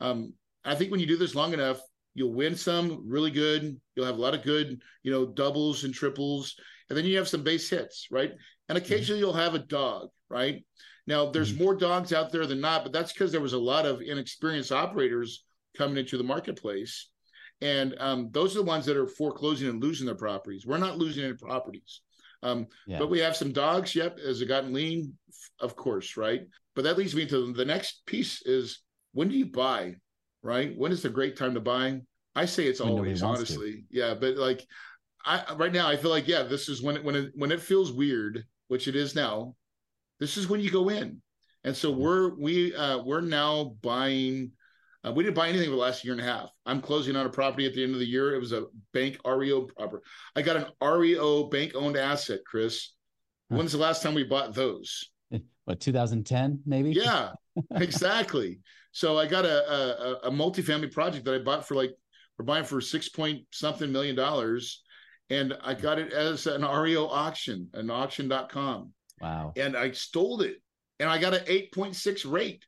Um, 0.01 0.33
I 0.65 0.75
think 0.75 0.91
when 0.91 0.99
you 0.99 1.07
do 1.07 1.17
this 1.17 1.37
long 1.37 1.53
enough, 1.53 1.81
you'll 2.15 2.35
win 2.35 2.57
some 2.57 3.05
really 3.07 3.31
good. 3.31 3.81
You'll 3.95 4.07
have 4.07 4.19
a 4.19 4.21
lot 4.21 4.35
of 4.35 4.43
good, 4.43 4.81
you 5.03 5.11
know, 5.11 5.27
doubles 5.27 5.85
and 5.85 5.95
triples, 5.95 6.55
and 6.89 6.97
then 6.97 7.05
you 7.05 7.17
have 7.17 7.29
some 7.29 7.43
base 7.43 7.69
hits, 7.71 8.09
right? 8.11 8.31
And 8.69 8.77
mm-hmm. 8.77 8.85
occasionally 8.85 9.21
mm-hmm. 9.21 9.27
you'll 9.27 9.35
have 9.35 9.55
a 9.55 9.61
dog, 9.61 10.09
right? 10.29 10.65
Now 11.07 11.31
there's 11.31 11.53
mm-hmm. 11.53 11.65
more 11.65 11.75
dogs 11.75 12.13
out 12.13 12.31
there 12.33 12.47
than 12.47 12.61
not, 12.61 12.85
but 12.85 12.93
that's 12.93 13.13
because 13.13 13.33
there 13.33 13.41
was 13.41 13.55
a 13.55 13.59
lot 13.59 13.87
of 13.87 14.01
inexperienced 14.03 14.73
operators 14.73 15.45
coming 15.77 15.97
into 15.97 16.19
the 16.19 16.25
marketplace. 16.25 17.09
And 17.61 17.95
um, 17.99 18.29
those 18.33 18.55
are 18.55 18.59
the 18.59 18.65
ones 18.65 18.87
that 18.87 18.97
are 18.97 19.07
foreclosing 19.07 19.69
and 19.69 19.83
losing 19.83 20.07
their 20.07 20.17
properties. 20.17 20.67
We're 20.67 20.79
not 20.79 20.99
losing 20.99 21.25
any 21.25 21.35
properties. 21.35 22.01
Um, 22.43 22.67
yeah. 22.87 22.99
But 22.99 23.11
we 23.11 23.21
have 23.21 23.37
some 23.37 23.53
dogs. 23.53 23.95
Yep. 23.95 24.19
Has 24.19 24.43
it 24.43 24.47
gotten 24.47 24.73
lean? 24.73 25.17
Of 25.61 25.77
course, 25.77 26.17
right? 26.17 26.43
But 26.75 26.83
that 26.85 26.99
leads 26.99 27.15
me 27.15 27.27
to 27.27 27.53
the 27.53 27.65
next 27.65 28.05
piece 28.07 28.43
is 28.43 28.81
when 29.13 29.29
do 29.29 29.37
you 29.37 29.47
buy, 29.47 29.95
right? 30.43 30.77
When 30.77 30.93
is 30.93 31.03
the 31.03 31.09
great 31.09 31.37
time 31.37 31.55
to 31.55 31.61
buy? 31.61 32.01
I 32.35 32.47
say 32.47 32.67
it's 32.67 32.81
when 32.81 32.91
always, 32.91 33.23
honestly. 33.23 33.85
Yeah. 33.91 34.15
But 34.15 34.37
like 34.37 34.67
I 35.25 35.55
right 35.55 35.73
now, 35.73 35.89
I 35.89 35.97
feel 35.97 36.11
like, 36.11 36.29
yeah, 36.29 36.43
this 36.43 36.69
is 36.69 36.83
when 36.83 36.97
it 36.97 37.05
when 37.05 37.15
it 37.15 37.33
when 37.35 37.53
it 37.53 37.61
feels 37.61 37.93
weird, 37.93 38.45
which 38.69 38.89
it 38.89 38.97
is 38.97 39.15
now, 39.15 39.55
this 40.19 40.37
is 40.37 40.49
when 40.49 40.61
you 40.61 40.71
go 40.71 40.89
in. 40.89 41.21
And 41.65 41.77
so 41.77 41.91
we're 41.91 42.35
we 42.35 42.75
uh 42.75 42.99
we're 42.99 43.21
now 43.21 43.77
buying 43.83 44.53
uh, 45.05 45.13
we 45.13 45.25
didn't 45.25 45.37
buy 45.37 45.49
anything 45.49 45.67
for 45.67 45.73
the 45.73 45.77
last 45.77 46.05
year 46.05 46.13
and 46.13 46.23
a 46.23 46.25
half. 46.25 46.51
I'm 46.65 46.81
closing 46.81 47.17
on 47.17 47.27
a 47.27 47.31
property 47.31 47.67
at 47.67 47.75
the 47.75 47.83
end 47.83 47.93
of 47.93 47.99
the 47.99 48.07
year. 48.07 48.35
It 48.35 48.39
was 48.39 48.53
a 48.53 48.67
bank 48.93 49.19
REO 49.27 49.63
property. 49.63 50.05
I 50.37 50.43
got 50.43 50.57
an 50.57 50.67
REO 50.81 51.45
bank 51.45 51.73
owned 51.75 51.97
asset, 51.97 52.41
Chris. 52.47 52.93
When's 53.49 53.73
the 53.73 53.79
last 53.79 54.03
time 54.03 54.15
we 54.15 54.25
bought 54.25 54.55
those? 54.55 55.11
What 55.65 55.81
2010 55.81 56.61
maybe? 56.67 56.91
Yeah, 56.97 57.33
exactly. 57.71 58.61
so 58.93 59.19
I 59.19 59.27
got 59.27 59.45
a, 59.45 59.71
a 59.71 60.13
a 60.25 60.31
multifamily 60.31 60.93
project 60.93 61.25
that 61.27 61.35
I 61.35 61.39
bought 61.39 61.67
for 61.67 61.75
like 61.75 61.93
we're 62.39 62.45
buying 62.45 62.65
for 62.65 62.81
six 62.81 63.09
point 63.09 63.45
something 63.51 63.93
million 63.93 64.17
dollars, 64.17 64.83
and 65.31 65.55
I 65.63 65.75
got 65.75 65.99
it 65.99 66.13
as 66.13 66.47
an 66.47 66.63
REO 66.63 67.07
auction, 67.07 67.69
an 67.75 67.91
auction.com. 67.91 68.93
Wow. 69.21 69.53
And 69.57 69.77
I 69.77 69.93
stole 69.93 70.41
it, 70.43 70.57
and 70.99 71.09
I 71.09 71.19
got 71.19 71.35
an 71.35 71.45
8.6 71.45 72.31
rate, 72.31 72.65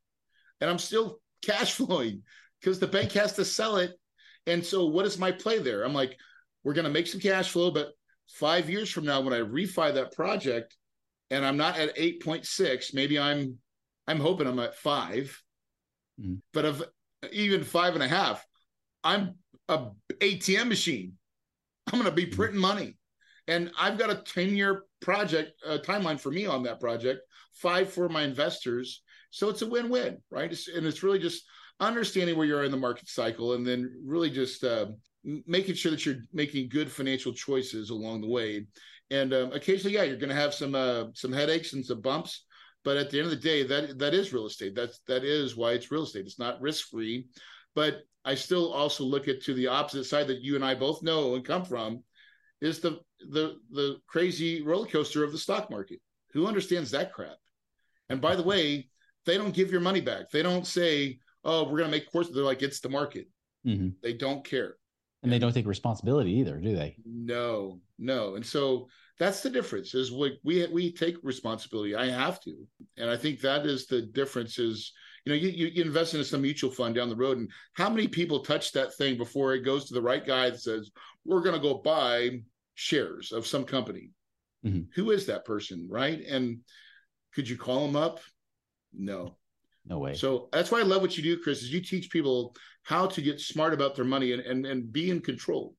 and 0.60 0.70
I'm 0.70 0.78
still 0.78 1.18
cash 1.44 1.74
flowing 1.74 2.22
because 2.60 2.78
the 2.78 2.86
bank 2.86 3.12
has 3.12 3.32
to 3.34 3.44
sell 3.44 3.76
it. 3.76 3.92
And 4.46 4.64
so, 4.64 4.86
what 4.86 5.06
is 5.06 5.18
my 5.18 5.32
play 5.32 5.58
there? 5.58 5.82
I'm 5.82 5.94
like, 5.94 6.16
we're 6.62 6.74
going 6.74 6.84
to 6.84 6.90
make 6.90 7.06
some 7.06 7.20
cash 7.20 7.50
flow, 7.50 7.70
but 7.70 7.88
five 8.28 8.70
years 8.70 8.90
from 8.90 9.04
now, 9.04 9.20
when 9.20 9.32
I 9.34 9.40
refi 9.40 9.92
that 9.94 10.12
project, 10.12 10.76
and 11.30 11.44
I'm 11.44 11.56
not 11.56 11.78
at 11.78 11.96
8.6, 11.96 12.94
maybe 12.94 13.18
I'm, 13.18 13.58
I'm 14.06 14.20
hoping 14.20 14.46
I'm 14.46 14.58
at 14.58 14.76
5 14.76 15.42
mm. 16.20 16.38
but 16.52 16.64
of 16.64 16.84
even 17.32 17.64
five 17.64 17.94
and 17.94 18.02
a 18.02 18.08
half, 18.08 18.44
I'm 19.02 19.36
a 19.68 19.86
ATM 20.20 20.68
machine. 20.68 21.14
I'm 21.92 21.98
going 21.98 22.10
to 22.10 22.14
be 22.14 22.26
mm. 22.26 22.36
printing 22.36 22.60
money, 22.60 22.96
and 23.46 23.70
I've 23.78 23.98
got 23.98 24.10
a 24.10 24.16
10 24.16 24.56
year 24.56 24.84
project 25.00 25.52
uh, 25.66 25.78
timeline 25.84 26.18
for 26.18 26.30
me 26.30 26.46
on 26.46 26.62
that 26.64 26.80
project, 26.80 27.20
five 27.52 27.92
for 27.92 28.08
my 28.08 28.22
investors, 28.22 29.02
so 29.34 29.48
it's 29.48 29.62
a 29.62 29.66
win-win, 29.66 30.18
right? 30.30 30.52
It's, 30.52 30.68
and 30.68 30.86
it's 30.86 31.02
really 31.02 31.18
just 31.18 31.42
understanding 31.80 32.36
where 32.36 32.46
you 32.46 32.56
are 32.56 32.62
in 32.62 32.70
the 32.70 32.76
market 32.76 33.08
cycle, 33.08 33.54
and 33.54 33.66
then 33.66 33.92
really 34.04 34.30
just 34.30 34.62
uh, 34.62 34.86
making 35.46 35.74
sure 35.74 35.90
that 35.90 36.06
you're 36.06 36.20
making 36.32 36.68
good 36.68 36.90
financial 36.90 37.32
choices 37.32 37.90
along 37.90 38.20
the 38.20 38.28
way. 38.28 38.66
And 39.14 39.32
um, 39.32 39.52
occasionally, 39.52 39.94
yeah, 39.94 40.02
you're 40.02 40.16
going 40.16 40.34
to 40.34 40.34
have 40.34 40.54
some 40.54 40.74
uh, 40.74 41.04
some 41.14 41.32
headaches 41.32 41.72
and 41.72 41.84
some 41.84 42.00
bumps, 42.00 42.44
but 42.82 42.96
at 42.96 43.10
the 43.10 43.18
end 43.18 43.26
of 43.26 43.30
the 43.30 43.48
day, 43.48 43.62
that 43.62 43.98
that 43.98 44.14
is 44.14 44.32
real 44.32 44.46
estate. 44.46 44.74
That's 44.74 45.00
that 45.06 45.24
is 45.24 45.56
why 45.56 45.72
it's 45.72 45.92
real 45.92 46.02
estate. 46.02 46.26
It's 46.26 46.38
not 46.38 46.60
risk 46.60 46.88
free, 46.90 47.28
but 47.74 48.02
I 48.24 48.34
still 48.34 48.72
also 48.72 49.04
look 49.04 49.28
at 49.28 49.42
to 49.42 49.54
the 49.54 49.68
opposite 49.68 50.04
side 50.04 50.26
that 50.28 50.42
you 50.42 50.56
and 50.56 50.64
I 50.64 50.74
both 50.74 51.02
know 51.02 51.36
and 51.36 51.44
come 51.44 51.64
from 51.64 52.02
is 52.60 52.80
the 52.80 53.00
the 53.20 53.56
the 53.70 53.98
crazy 54.08 54.62
roller 54.62 54.86
coaster 54.86 55.22
of 55.22 55.32
the 55.32 55.38
stock 55.38 55.70
market. 55.70 56.00
Who 56.32 56.46
understands 56.46 56.90
that 56.90 57.12
crap? 57.12 57.36
And 58.08 58.20
by 58.20 58.34
the 58.34 58.42
way, 58.42 58.88
they 59.26 59.36
don't 59.36 59.54
give 59.54 59.70
your 59.70 59.80
money 59.80 60.00
back. 60.00 60.30
They 60.30 60.42
don't 60.42 60.66
say, 60.66 61.20
"Oh, 61.44 61.64
we're 61.64 61.78
going 61.78 61.90
to 61.90 61.96
make 61.96 62.10
courses." 62.10 62.34
They're 62.34 62.42
like, 62.42 62.62
"It's 62.62 62.80
the 62.80 62.88
market." 62.88 63.28
Mm-hmm. 63.64 63.90
They 64.02 64.14
don't 64.14 64.44
care, 64.44 64.74
and 65.24 65.32
they 65.32 65.38
don't 65.38 65.54
take 65.54 65.66
responsibility 65.66 66.32
either, 66.32 66.58
do 66.58 66.76
they? 66.76 66.96
No, 67.06 67.80
no. 67.98 68.34
And 68.34 68.44
so 68.44 68.88
that's 69.18 69.42
the 69.42 69.50
difference. 69.50 69.94
Is 69.94 70.10
we 70.10 70.38
we 70.42 70.66
we 70.66 70.92
take 70.92 71.16
responsibility. 71.22 71.94
I 71.94 72.06
have 72.06 72.40
to, 72.42 72.66
and 72.96 73.08
I 73.08 73.16
think 73.16 73.40
that 73.40 73.66
is 73.66 73.86
the 73.86 74.02
difference. 74.02 74.58
Is 74.58 74.92
you 75.24 75.32
know, 75.32 75.38
you, 75.38 75.48
you 75.48 75.82
invest 75.82 76.14
in 76.14 76.24
some 76.24 76.42
mutual 76.42 76.70
fund 76.70 76.94
down 76.94 77.08
the 77.08 77.16
road, 77.16 77.38
and 77.38 77.50
how 77.74 77.88
many 77.88 78.08
people 78.08 78.40
touch 78.40 78.72
that 78.72 78.94
thing 78.94 79.16
before 79.16 79.54
it 79.54 79.64
goes 79.64 79.86
to 79.86 79.94
the 79.94 80.02
right 80.02 80.26
guy 80.26 80.50
that 80.50 80.60
says, 80.60 80.90
"We're 81.24 81.42
going 81.42 81.54
to 81.54 81.60
go 81.60 81.74
buy 81.74 82.40
shares 82.74 83.32
of 83.32 83.46
some 83.46 83.64
company." 83.64 84.10
Mm-hmm. 84.66 84.82
Who 84.94 85.10
is 85.10 85.26
that 85.26 85.44
person, 85.44 85.86
right? 85.90 86.20
And 86.20 86.60
could 87.34 87.48
you 87.48 87.56
call 87.56 87.86
them 87.86 87.96
up? 87.96 88.20
No. 88.92 89.36
No 89.86 89.98
way. 89.98 90.14
So 90.14 90.48
that's 90.50 90.70
why 90.70 90.80
I 90.80 90.84
love 90.84 91.02
what 91.02 91.16
you 91.16 91.22
do, 91.22 91.38
Chris, 91.42 91.62
is 91.62 91.72
you 91.72 91.82
teach 91.82 92.10
people 92.10 92.56
how 92.84 93.06
to 93.06 93.20
get 93.20 93.38
smart 93.38 93.74
about 93.74 93.94
their 93.94 94.04
money 94.04 94.32
and 94.32 94.42
and, 94.42 94.66
and 94.66 94.92
be 94.92 95.10
in 95.10 95.20
control. 95.20 95.74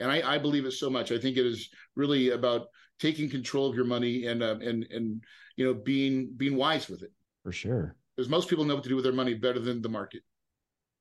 And 0.00 0.10
I, 0.10 0.34
I 0.34 0.38
believe 0.38 0.64
it 0.64 0.72
so 0.72 0.90
much. 0.90 1.12
I 1.12 1.18
think 1.18 1.36
it 1.36 1.46
is 1.46 1.68
really 1.94 2.30
about 2.30 2.66
taking 2.98 3.30
control 3.30 3.68
of 3.68 3.76
your 3.76 3.84
money 3.84 4.26
and 4.26 4.42
uh, 4.42 4.56
and 4.60 4.84
and 4.90 5.22
you 5.56 5.64
know 5.64 5.74
being 5.74 6.32
being 6.36 6.56
wise 6.56 6.88
with 6.88 7.02
it. 7.02 7.12
For 7.42 7.52
sure. 7.52 7.96
because 8.16 8.28
most 8.28 8.48
people 8.48 8.64
know 8.64 8.74
what 8.74 8.82
to 8.84 8.90
do 8.90 8.96
with 8.96 9.04
their 9.04 9.14
money 9.14 9.34
better 9.34 9.58
than 9.60 9.80
the 9.80 9.88
market. 9.88 10.22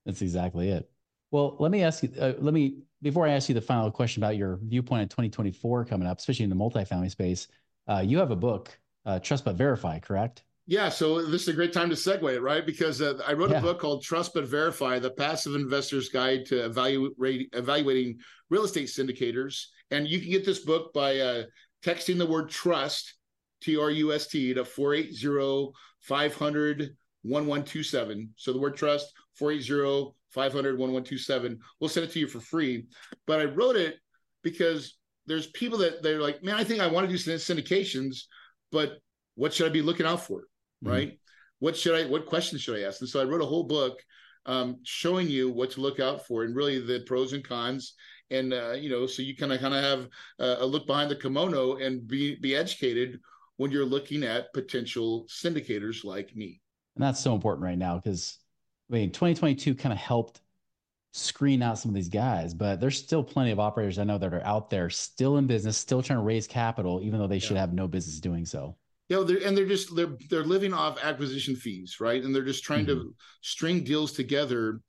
That's 0.06 0.22
exactly 0.22 0.70
it. 0.70 0.90
Well, 1.32 1.58
let 1.60 1.72
me 1.72 1.84
ask 1.84 2.04
you. 2.04 2.12
Uh, 2.20 2.34
let 2.40 2.54
me 2.54 2.80
before 3.02 3.28
I 3.28 3.32
ask 3.32 3.50
you 3.50 3.56
the 3.56 3.62
final 3.62 3.92
question 3.92 4.24
about 4.24 4.38
your 4.38 4.60
viewpoint 4.64 5.04
in 5.04 5.10
2024 5.10 5.86
coming 5.86 6.08
up, 6.08 6.20
especially 6.20 6.44
in 6.44 6.50
the 6.50 6.56
multifamily 6.56 7.12
space. 7.12 7.48
Uh, 7.88 8.04
you 8.06 8.18
have 8.18 8.32
a 8.32 8.36
book, 8.36 8.78
uh, 9.06 9.20
Trust 9.20 9.46
But 9.46 9.56
Verify, 9.56 10.00
correct? 10.00 10.44
Yeah, 10.70 10.90
so 10.90 11.26
this 11.26 11.42
is 11.42 11.48
a 11.48 11.54
great 11.54 11.74
time 11.74 11.90
to 11.90 11.96
segue 11.96 12.32
it, 12.32 12.42
right? 12.42 12.64
Because 12.64 13.02
uh, 13.02 13.20
I 13.26 13.34
wrote 13.34 13.50
yeah. 13.50 13.58
a 13.58 13.62
book 13.62 13.80
called 13.80 14.04
Trust 14.04 14.36
But 14.36 14.46
Verify: 14.46 15.00
The 15.00 15.10
Passive 15.10 15.56
Investor's 15.56 16.10
Guide 16.10 16.46
to 16.46 16.64
Evaluate, 16.64 17.50
Evaluating 17.54 18.20
Real 18.52 18.66
Estate 18.66 18.88
Syndicators. 18.88 19.64
And 19.90 20.08
you 20.08 20.20
can 20.20 20.30
get 20.30 20.46
this 20.46 20.60
book 20.60 20.94
by 20.94 21.18
uh, 21.18 21.44
texting 21.84 22.20
the 22.20 22.28
word 22.28 22.52
trust, 22.52 23.16
T 23.62 23.78
R 23.78 23.90
U 23.90 24.14
S 24.14 24.28
T, 24.28 24.54
to 24.54 24.64
480 24.64 25.72
500 26.02 26.96
1127. 27.24 28.30
So 28.36 28.54
the 28.54 28.60
word 28.60 28.78
trust, 28.78 29.12
480 29.40 30.14
500 30.30 30.78
1127. 30.78 31.60
We'll 31.80 31.90
send 31.90 32.06
it 32.06 32.12
to 32.12 32.20
you 32.20 32.28
for 32.28 32.42
free. 32.42 32.86
But 33.26 33.40
I 33.40 33.46
wrote 33.46 33.76
it 33.76 33.96
because 34.44 35.00
there's 35.26 35.48
people 35.48 35.80
that 35.80 36.04
they're 36.04 36.22
like, 36.22 36.44
man, 36.44 36.58
I 36.58 36.64
think 36.64 36.80
I 36.80 36.86
want 36.86 37.10
to 37.10 37.12
do 37.12 37.18
syndications, 37.18 38.26
but 38.72 39.00
what 39.34 39.52
should 39.52 39.66
I 39.66 39.74
be 39.74 39.82
looking 39.82 40.06
out 40.06 40.24
for? 40.24 40.44
Mm-hmm. 40.84 40.94
right? 40.94 41.20
What 41.60 41.76
should 41.76 41.96
I? 41.96 42.10
What 42.10 42.26
questions 42.26 42.62
should 42.62 42.80
I 42.80 42.88
ask? 42.88 43.02
And 43.02 43.10
so 43.10 43.20
I 43.20 43.26
wrote 43.26 43.42
a 43.42 43.46
whole 43.46 43.64
book 43.64 44.00
um, 44.46 44.78
showing 44.84 45.28
you 45.28 45.50
what 45.50 45.72
to 45.72 45.82
look 45.82 46.00
out 46.00 46.26
for 46.26 46.44
and 46.44 46.56
really 46.56 46.80
the 46.80 47.02
pros 47.06 47.34
and 47.34 47.44
cons. 47.44 47.94
And 48.32 48.54
uh, 48.54 48.72
you 48.72 48.90
know, 48.90 49.06
so 49.08 49.22
you 49.22 49.36
kind 49.36 49.52
of 49.52 49.60
kind 49.60 49.74
of 49.74 49.84
have 49.84 50.08
uh, 50.40 50.64
a 50.64 50.66
look 50.66 50.88
behind 50.88 51.12
the 51.12 51.16
kimono 51.16 51.78
and 51.78 52.08
be 52.08 52.36
be 52.36 52.56
educated 52.56 53.20
when 53.58 53.72
you're 53.72 53.86
looking 53.86 54.24
at 54.24 54.54
potential 54.54 55.26
syndicators 55.28 56.04
like 56.04 56.36
me. 56.36 56.62
And 56.96 57.04
that's 57.04 57.20
so 57.20 57.34
important 57.34 57.64
right 57.64 57.78
now 57.78 57.98
because 57.98 58.38
I 58.90 58.94
mean, 58.94 59.12
2022 59.12 59.76
kind 59.76 59.94
of 59.94 60.00
helped 60.00 60.42
screen 61.12 61.62
out 61.62 61.80
some 61.80 61.90
of 61.90 61.96
these 61.96 62.10
guys, 62.10 62.54
but 62.54 62.80
there's 62.80 62.98
still 62.98 63.24
plenty 63.24 63.52
of 63.52 63.60
operators 63.60 63.98
I 64.00 64.04
know 64.04 64.18
that 64.18 64.34
are 64.34 64.46
out 64.46 64.70
there 64.70 64.90
still 64.90 65.38
in 65.38 65.48
business, 65.48 65.76
still 65.76 66.04
trying 66.04 66.20
to 66.20 66.24
raise 66.24 66.48
capital, 66.48 67.02
even 67.04 67.20
though 67.20 67.28
they 67.28 67.36
yeah. 67.36 67.48
should 67.48 67.58
have 67.58 67.74
no 67.74 67.88
business 67.88 68.20
doing 68.20 68.46
so 68.46 68.78
you 69.10 69.16
know, 69.16 69.24
they're, 69.24 69.46
and 69.46 69.58
they're 69.58 69.66
just 69.66 69.96
they're 69.96 70.16
they're 70.30 70.44
living 70.44 70.74
off 70.74 71.04
acquisition 71.04 71.56
fees, 71.56 71.98
right? 72.00 72.24
And 72.24 72.34
they're 72.34 72.44
just 72.44 72.64
trying 72.64 72.86
mm-hmm. 72.86 73.02
to 73.02 73.16
string 73.42 73.84
deals 73.84 74.14
together. 74.14 74.82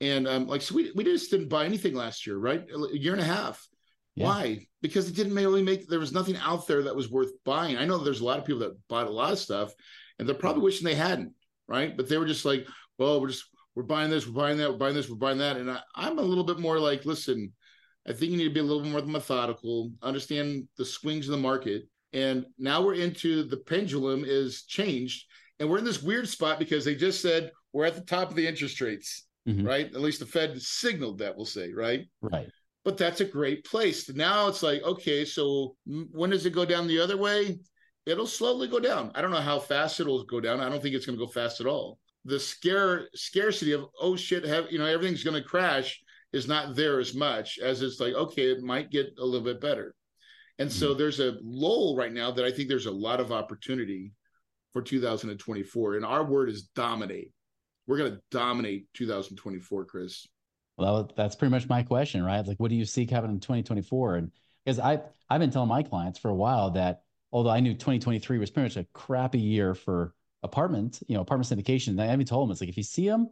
And 0.00 0.26
um, 0.28 0.46
like 0.46 0.62
so 0.62 0.76
we 0.76 0.92
we 0.94 1.04
just 1.04 1.30
didn't 1.30 1.48
buy 1.48 1.64
anything 1.64 1.94
last 1.94 2.26
year, 2.26 2.38
right? 2.38 2.64
A 2.72 2.96
year 2.96 3.12
and 3.12 3.22
a 3.22 3.24
half. 3.24 3.66
Yeah. 4.14 4.26
Why? 4.26 4.66
Because 4.80 5.08
it 5.08 5.16
didn't 5.16 5.34
really 5.34 5.62
make 5.62 5.88
there 5.88 5.98
was 5.98 6.12
nothing 6.12 6.36
out 6.36 6.68
there 6.68 6.84
that 6.84 6.94
was 6.94 7.10
worth 7.10 7.32
buying. 7.44 7.76
I 7.76 7.84
know 7.84 7.98
there's 7.98 8.20
a 8.20 8.24
lot 8.24 8.38
of 8.38 8.44
people 8.44 8.60
that 8.60 8.78
bought 8.88 9.08
a 9.08 9.10
lot 9.10 9.32
of 9.32 9.38
stuff, 9.40 9.72
and 10.18 10.28
they're 10.28 10.36
probably 10.36 10.62
wishing 10.62 10.84
they 10.84 10.94
hadn't, 10.94 11.32
right? 11.66 11.96
But 11.96 12.08
they 12.08 12.16
were 12.16 12.26
just 12.26 12.44
like, 12.44 12.68
well, 12.96 13.20
we're 13.20 13.28
just 13.28 13.44
we're 13.74 13.82
buying 13.82 14.10
this, 14.10 14.24
we're 14.24 14.40
buying 14.40 14.58
that, 14.58 14.70
we're 14.70 14.78
buying 14.78 14.94
this, 14.94 15.10
we're 15.10 15.16
buying 15.16 15.38
that, 15.38 15.56
and 15.56 15.68
I, 15.68 15.80
I'm 15.96 16.18
a 16.20 16.22
little 16.22 16.44
bit 16.44 16.60
more 16.60 16.78
like, 16.78 17.04
listen, 17.04 17.52
I 18.06 18.12
think 18.12 18.30
you 18.30 18.36
need 18.36 18.44
to 18.44 18.54
be 18.54 18.60
a 18.60 18.62
little 18.62 18.84
more 18.84 19.02
methodical, 19.02 19.90
understand 20.00 20.68
the 20.78 20.84
swings 20.84 21.26
of 21.26 21.32
the 21.32 21.38
market, 21.38 21.88
and 22.14 22.46
now 22.58 22.80
we're 22.80 22.94
into 22.94 23.42
the 23.42 23.56
pendulum 23.56 24.24
is 24.24 24.62
changed. 24.62 25.26
And 25.58 25.68
we're 25.68 25.78
in 25.78 25.84
this 25.84 26.02
weird 26.02 26.28
spot 26.28 26.58
because 26.58 26.84
they 26.84 26.94
just 26.94 27.20
said 27.20 27.50
we're 27.72 27.84
at 27.84 27.96
the 27.96 28.00
top 28.00 28.30
of 28.30 28.36
the 28.36 28.46
interest 28.46 28.80
rates, 28.80 29.26
mm-hmm. 29.46 29.66
right? 29.66 29.86
At 29.86 30.00
least 30.00 30.20
the 30.20 30.26
Fed 30.26 30.60
signaled 30.62 31.18
that, 31.18 31.36
we'll 31.36 31.44
say, 31.44 31.72
right? 31.72 32.06
Right. 32.22 32.48
But 32.84 32.98
that's 32.98 33.20
a 33.20 33.24
great 33.24 33.64
place. 33.64 34.08
Now 34.08 34.46
it's 34.46 34.62
like, 34.62 34.82
okay, 34.82 35.24
so 35.24 35.76
when 35.84 36.30
does 36.30 36.46
it 36.46 36.52
go 36.52 36.64
down 36.64 36.86
the 36.86 37.00
other 37.00 37.16
way? 37.16 37.58
It'll 38.06 38.26
slowly 38.26 38.68
go 38.68 38.78
down. 38.78 39.10
I 39.14 39.20
don't 39.20 39.30
know 39.30 39.38
how 39.38 39.58
fast 39.58 39.98
it'll 39.98 40.24
go 40.24 40.40
down. 40.40 40.60
I 40.60 40.68
don't 40.68 40.82
think 40.82 40.94
it's 40.94 41.06
going 41.06 41.18
to 41.18 41.24
go 41.24 41.30
fast 41.30 41.60
at 41.60 41.66
all. 41.66 41.98
The 42.26 42.38
scare 42.38 43.08
scarcity 43.14 43.72
of 43.72 43.86
oh 44.00 44.16
shit, 44.16 44.44
have 44.44 44.70
you 44.70 44.78
know 44.78 44.86
everything's 44.86 45.24
going 45.24 45.42
to 45.42 45.46
crash 45.46 46.02
is 46.32 46.48
not 46.48 46.74
there 46.74 46.98
as 46.98 47.14
much 47.14 47.58
as 47.58 47.82
it's 47.82 48.00
like 48.00 48.14
okay, 48.14 48.50
it 48.50 48.62
might 48.62 48.90
get 48.90 49.14
a 49.18 49.24
little 49.24 49.44
bit 49.44 49.60
better. 49.60 49.94
And 50.58 50.70
so 50.70 50.90
mm-hmm. 50.90 50.98
there's 50.98 51.20
a 51.20 51.36
lull 51.42 51.96
right 51.96 52.12
now 52.12 52.30
that 52.30 52.44
I 52.44 52.50
think 52.50 52.68
there's 52.68 52.86
a 52.86 52.92
lot 52.92 53.20
of 53.20 53.32
opportunity 53.32 54.12
for 54.72 54.82
2024. 54.82 55.96
And 55.96 56.04
our 56.04 56.24
word 56.24 56.48
is 56.48 56.64
dominate. 56.74 57.32
We're 57.86 57.98
going 57.98 58.12
to 58.12 58.20
dominate 58.30 58.86
2024, 58.94 59.84
Chris. 59.84 60.26
Well, 60.76 61.10
that's 61.16 61.36
pretty 61.36 61.50
much 61.50 61.68
my 61.68 61.82
question, 61.82 62.24
right? 62.24 62.46
Like, 62.46 62.58
what 62.58 62.70
do 62.70 62.76
you 62.76 62.84
see 62.84 63.06
happening 63.06 63.36
in 63.36 63.40
2024? 63.40 64.16
And 64.16 64.30
because 64.64 64.78
I 64.80 65.00
I've 65.30 65.40
been 65.40 65.50
telling 65.50 65.68
my 65.68 65.82
clients 65.82 66.18
for 66.18 66.30
a 66.30 66.34
while 66.34 66.70
that 66.72 67.02
although 67.32 67.50
I 67.50 67.60
knew 67.60 67.74
2023 67.74 68.38
was 68.38 68.50
pretty 68.50 68.66
much 68.66 68.76
a 68.76 68.86
crappy 68.92 69.40
year 69.40 69.74
for 69.74 70.14
apartment, 70.42 71.00
you 71.06 71.14
know, 71.14 71.20
apartment 71.20 71.48
syndication, 71.48 72.00
I 72.00 72.12
even 72.12 72.26
told 72.26 72.48
them 72.48 72.52
it's 72.52 72.60
like 72.60 72.70
if 72.70 72.76
you 72.76 72.82
see 72.82 73.08
them, 73.08 73.28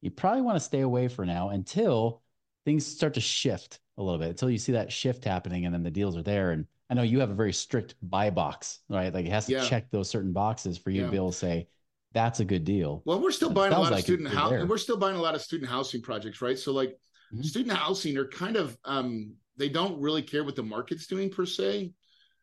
you 0.00 0.10
probably 0.10 0.42
want 0.42 0.56
to 0.56 0.64
stay 0.64 0.80
away 0.80 1.08
for 1.08 1.26
now 1.26 1.50
until 1.50 2.22
things 2.64 2.86
start 2.86 3.14
to 3.14 3.20
shift 3.20 3.80
a 3.98 4.02
little 4.02 4.18
bit 4.18 4.30
until 4.30 4.50
you 4.50 4.58
see 4.58 4.72
that 4.72 4.92
shift 4.92 5.24
happening 5.24 5.64
and 5.64 5.74
then 5.74 5.82
the 5.82 5.90
deals 5.90 6.16
are 6.16 6.22
there. 6.22 6.52
And 6.52 6.66
I 6.90 6.94
know 6.94 7.02
you 7.02 7.20
have 7.20 7.30
a 7.30 7.34
very 7.34 7.52
strict 7.52 7.94
buy 8.02 8.30
box, 8.30 8.80
right? 8.88 9.12
Like 9.12 9.26
it 9.26 9.32
has 9.32 9.46
to 9.46 9.52
yeah. 9.52 9.64
check 9.64 9.90
those 9.90 10.10
certain 10.10 10.32
boxes 10.32 10.78
for 10.78 10.90
you 10.90 11.00
yeah. 11.00 11.06
to 11.06 11.10
be 11.10 11.16
able 11.16 11.32
to 11.32 11.36
say 11.38 11.68
that's 12.12 12.40
a 12.40 12.44
good 12.44 12.64
deal. 12.64 13.02
Well, 13.04 13.20
we're 13.20 13.30
still 13.30 13.50
buying 13.50 13.72
a 13.72 13.78
lot 13.78 13.92
like 13.92 14.00
of 14.00 14.04
student 14.04 14.28
housing. 14.30 14.68
We're 14.68 14.78
still 14.78 14.96
buying 14.96 15.16
a 15.16 15.22
lot 15.22 15.34
of 15.34 15.42
student 15.42 15.70
housing 15.70 16.02
projects, 16.02 16.40
right? 16.40 16.58
So 16.58 16.72
like 16.72 16.90
mm-hmm. 16.90 17.42
student 17.42 17.76
housing 17.76 18.16
are 18.16 18.28
kind 18.28 18.56
of 18.56 18.76
um 18.84 19.34
they 19.56 19.68
don't 19.68 20.00
really 20.00 20.22
care 20.22 20.44
what 20.44 20.56
the 20.56 20.62
market's 20.62 21.06
doing 21.06 21.30
per 21.30 21.46
se. 21.46 21.92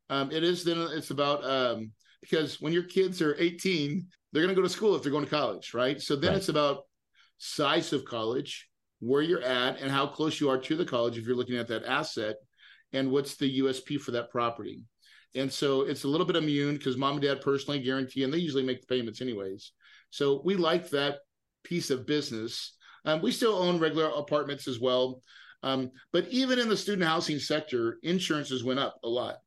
Um, 0.10 0.32
it 0.32 0.44
is 0.44 0.64
then 0.64 0.78
it's 0.92 1.12
about 1.12 1.44
um 1.46 1.92
because 2.22 2.62
when 2.62 2.72
your 2.74 2.84
kids 2.84 3.22
are 3.22 3.36
18, 3.38 4.08
they're 4.32 4.42
going 4.42 4.56
to 4.56 4.60
go 4.60 4.66
to 4.66 4.74
school 4.74 4.96
if 4.96 5.04
they're 5.04 5.12
going 5.12 5.26
to 5.26 5.30
college, 5.30 5.74
right? 5.74 6.02
So 6.02 6.16
then 6.16 6.32
right. 6.32 6.38
it's 6.38 6.50
about 6.50 6.84
size 7.38 7.92
of 7.92 8.06
college, 8.06 8.70
where 9.04 9.22
you're 9.22 9.42
at 9.42 9.80
and 9.82 9.92
how 9.92 10.08
close 10.08 10.40
you 10.40 10.50
are 10.50 10.58
to 10.58 10.76
the 10.76 10.86
college 10.86 11.18
if 11.18 11.26
you're 11.26 11.36
looking 11.36 11.58
at 11.58 11.68
that 11.68 11.84
asset 11.84 12.38
and 12.94 13.12
what's 13.12 13.36
the 13.36 13.60
USP 13.60 14.00
for 14.00 14.12
that 14.12 14.30
property. 14.30 14.84
And 15.36 15.52
so 15.52 15.82
it's 15.82 16.04
a 16.04 16.08
little 16.08 16.28
bit 16.28 16.36
immune 16.36 16.78
because 16.78 16.96
mom 16.96 17.14
and 17.14 17.22
dad 17.22 17.42
personally 17.42 17.82
guarantee, 17.82 18.24
and 18.24 18.34
they 18.34 18.38
usually 18.38 18.64
make 18.64 18.82
the 18.82 18.88
payments 18.88 19.20
anyways. 19.20 19.72
So 20.12 20.42
we 20.46 20.56
like 20.56 20.90
that 20.92 21.18
piece 21.64 21.90
of 21.90 22.06
business. 22.06 22.78
Um, 23.04 23.22
we 23.22 23.32
still 23.32 23.56
own 23.56 23.80
regular 23.80 24.10
apartments 24.16 24.68
as 24.68 24.80
well. 24.80 25.22
Um, 25.64 25.92
but 26.12 26.28
even 26.30 26.60
in 26.60 26.70
the 26.70 26.78
student 26.78 27.08
housing 27.08 27.40
sector, 27.40 27.98
insurances 28.04 28.64
went 28.64 28.80
up 28.80 29.00
a 29.04 29.10
lot, 29.10 29.38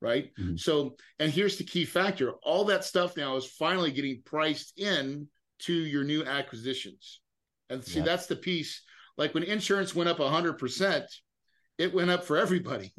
right? 0.00 0.30
Mm-hmm. 0.38 0.56
So, 0.56 0.96
and 1.18 1.32
here's 1.32 1.56
the 1.56 1.64
key 1.64 1.84
factor 1.84 2.32
all 2.44 2.64
that 2.66 2.84
stuff 2.84 3.16
now 3.16 3.36
is 3.36 3.46
finally 3.46 3.90
getting 3.90 4.22
priced 4.24 4.78
in 4.78 5.26
to 5.60 5.72
your 5.72 6.04
new 6.04 6.24
acquisitions. 6.24 7.20
And 7.68 7.82
see, 7.82 7.98
yeah. 7.98 8.04
that's 8.04 8.26
the 8.26 8.36
piece 8.36 8.82
like 9.16 9.34
when 9.34 9.42
insurance 9.42 9.94
went 9.94 10.08
up 10.08 10.18
100%, 10.18 11.04
it 11.78 11.94
went 11.94 12.10
up 12.10 12.24
for 12.24 12.36
everybody. 12.36 12.92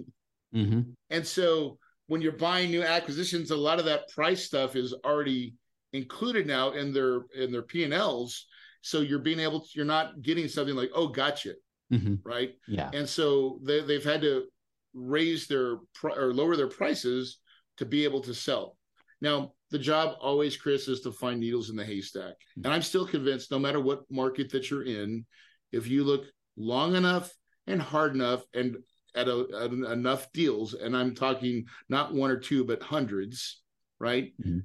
Mm-hmm. 0.53 0.81
And 1.09 1.25
so 1.25 1.77
when 2.07 2.21
you're 2.21 2.31
buying 2.33 2.69
new 2.69 2.83
acquisitions, 2.83 3.51
a 3.51 3.55
lot 3.55 3.79
of 3.79 3.85
that 3.85 4.09
price 4.09 4.43
stuff 4.43 4.75
is 4.75 4.93
already 5.05 5.55
included 5.93 6.47
now 6.47 6.71
in 6.71 6.93
their 6.93 7.21
in 7.35 7.51
their 7.51 7.61
P&Ls. 7.61 8.45
So 8.81 8.99
you're 8.99 9.19
being 9.19 9.39
able 9.39 9.61
to, 9.61 9.67
you're 9.73 9.85
not 9.85 10.21
getting 10.21 10.47
something 10.47 10.75
like, 10.75 10.91
oh, 10.93 11.07
gotcha. 11.07 11.53
Mm-hmm. 11.91 12.15
Right. 12.23 12.55
Yeah. 12.67 12.89
And 12.93 13.07
so 13.07 13.59
they, 13.63 13.81
they've 13.81 14.03
had 14.03 14.21
to 14.21 14.45
raise 14.93 15.47
their 15.47 15.77
pr- 15.95 16.09
or 16.09 16.33
lower 16.33 16.55
their 16.55 16.67
prices 16.67 17.39
to 17.77 17.85
be 17.85 18.03
able 18.03 18.21
to 18.21 18.33
sell. 18.33 18.77
Now, 19.21 19.53
the 19.71 19.79
job 19.79 20.17
always, 20.19 20.57
Chris, 20.57 20.87
is 20.87 21.01
to 21.01 21.11
find 21.11 21.39
needles 21.39 21.69
in 21.69 21.75
the 21.75 21.85
haystack. 21.85 22.33
Mm-hmm. 22.33 22.65
And 22.65 22.73
I'm 22.73 22.81
still 22.81 23.07
convinced 23.07 23.51
no 23.51 23.59
matter 23.59 23.79
what 23.79 24.03
market 24.11 24.51
that 24.51 24.69
you're 24.69 24.83
in, 24.83 25.25
if 25.73 25.87
you 25.87 26.03
look 26.03 26.25
long 26.55 26.95
enough 26.95 27.33
and 27.67 27.81
hard 27.81 28.15
enough 28.15 28.43
and 28.53 28.77
at, 29.15 29.27
a, 29.27 29.45
at 29.61 29.71
enough 29.71 30.31
deals, 30.31 30.73
and 30.73 30.95
I'm 30.95 31.13
talking 31.13 31.65
not 31.89 32.13
one 32.13 32.31
or 32.31 32.37
two, 32.37 32.63
but 32.63 32.81
hundreds, 32.81 33.61
right? 33.99 34.31
Mm-hmm. 34.41 34.59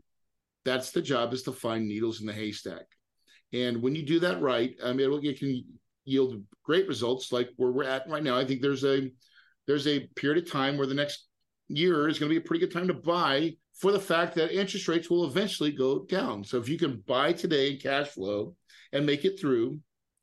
That's 0.64 0.90
the 0.90 1.02
job 1.02 1.32
is 1.32 1.42
to 1.44 1.52
find 1.52 1.88
needles 1.88 2.20
in 2.20 2.26
the 2.26 2.32
haystack. 2.32 2.84
And 3.52 3.82
when 3.82 3.94
you 3.94 4.04
do 4.04 4.20
that 4.20 4.40
right, 4.40 4.74
I 4.84 4.92
mean, 4.92 5.12
it, 5.12 5.24
it 5.24 5.38
can 5.38 5.64
yield 6.04 6.42
great 6.62 6.88
results 6.88 7.32
like 7.32 7.50
where 7.56 7.70
we're 7.70 7.84
at 7.84 8.08
right 8.08 8.22
now. 8.22 8.38
I 8.38 8.44
think 8.44 8.60
there's 8.60 8.84
a 8.84 9.10
there's 9.66 9.86
a 9.86 10.06
period 10.16 10.44
of 10.44 10.50
time 10.50 10.76
where 10.76 10.86
the 10.86 10.94
next 10.94 11.26
year 11.68 12.08
is 12.08 12.18
going 12.18 12.30
to 12.30 12.38
be 12.38 12.42
a 12.42 12.46
pretty 12.46 12.64
good 12.64 12.72
time 12.72 12.88
to 12.88 12.94
buy 12.94 13.54
for 13.74 13.92
the 13.92 14.00
fact 14.00 14.34
that 14.34 14.58
interest 14.58 14.88
rates 14.88 15.10
will 15.10 15.26
eventually 15.26 15.70
go 15.70 16.04
down. 16.06 16.42
So 16.42 16.58
if 16.58 16.68
you 16.68 16.78
can 16.78 17.02
buy 17.06 17.32
today 17.32 17.72
in 17.72 17.78
cash 17.78 18.08
flow 18.08 18.56
and 18.92 19.06
make 19.06 19.24
it 19.24 19.38
through, 19.38 19.78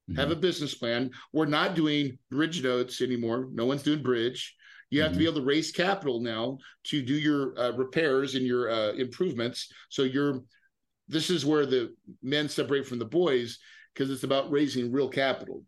mm-hmm. 0.10 0.20
have 0.20 0.32
a 0.32 0.36
business 0.36 0.74
plan. 0.76 1.12
We're 1.34 1.46
not 1.46 1.76
doing 1.76 2.18
bridge 2.30 2.64
notes 2.64 3.02
anymore. 3.02 3.50
No 3.52 3.66
one's 3.66 3.84
doing 3.84 4.04
bridge. 4.04 4.56
You 4.90 5.02
have 5.02 5.12
mm-hmm. 5.12 5.14
to 5.14 5.20
be 5.20 5.26
mm-hmm. 5.26 5.38
able 5.38 5.42
to 5.42 5.48
raise 5.48 5.72
capital 5.72 6.22
now 6.22 6.58
to 6.86 7.02
do 7.02 7.16
your 7.16 7.58
uh, 7.60 7.72
repairs 7.72 8.36
and 8.36 8.46
your 8.46 8.70
uh, 8.70 8.92
improvements. 8.94 9.72
So 9.90 10.04
you're 10.04 10.42
this 11.08 11.30
is 11.30 11.46
where 11.46 11.68
the 11.68 11.94
men 12.24 12.50
separate 12.50 12.88
from 12.88 12.98
the 12.98 13.06
boys 13.06 13.60
because 13.94 14.10
it's 14.10 14.24
about 14.24 14.50
raising 14.50 14.92
real 14.92 15.08
capital, 15.08 15.64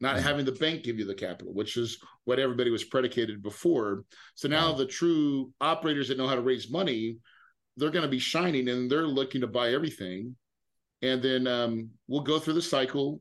not 0.00 0.16
mm-hmm. 0.16 0.26
having 0.26 0.44
the 0.46 0.52
bank 0.52 0.82
give 0.82 0.98
you 0.98 1.04
the 1.04 1.14
capital, 1.14 1.52
which 1.52 1.76
is 1.76 1.98
what 2.24 2.38
everybody 2.38 2.70
was 2.70 2.82
predicated 2.82 3.42
before. 3.42 4.04
So 4.36 4.48
now 4.48 4.72
the 4.72 4.86
true 4.86 5.52
operators 5.60 6.08
that 6.08 6.16
know 6.16 6.26
how 6.26 6.34
to 6.34 6.40
raise 6.40 6.70
money, 6.70 7.18
they're 7.76 7.90
going 7.90 8.04
to 8.04 8.08
be 8.08 8.18
shining 8.18 8.70
and 8.70 8.90
they're 8.90 9.06
looking 9.06 9.42
to 9.42 9.46
buy 9.46 9.72
everything 9.72 10.34
and 11.04 11.22
then 11.22 11.46
um, 11.46 11.90
we'll 12.08 12.22
go 12.22 12.38
through 12.38 12.54
the 12.54 12.62
cycle, 12.62 13.20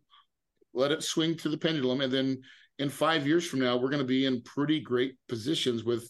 let 0.74 0.92
it 0.92 1.04
swing 1.04 1.36
to 1.38 1.50
the 1.50 1.58
pendulum, 1.58 2.02
and 2.02 2.12
then 2.12 2.42
in 2.80 2.90
five 2.90 3.28
years 3.28 3.46
from 3.46 3.60
now, 3.60 3.78
we're 3.78 3.90
going 3.90 4.00
to 4.00 4.06
be 4.06 4.26
in 4.26 4.42
pretty 4.42 4.80
great 4.80 5.16
positions 5.28 5.84
with 5.84 6.10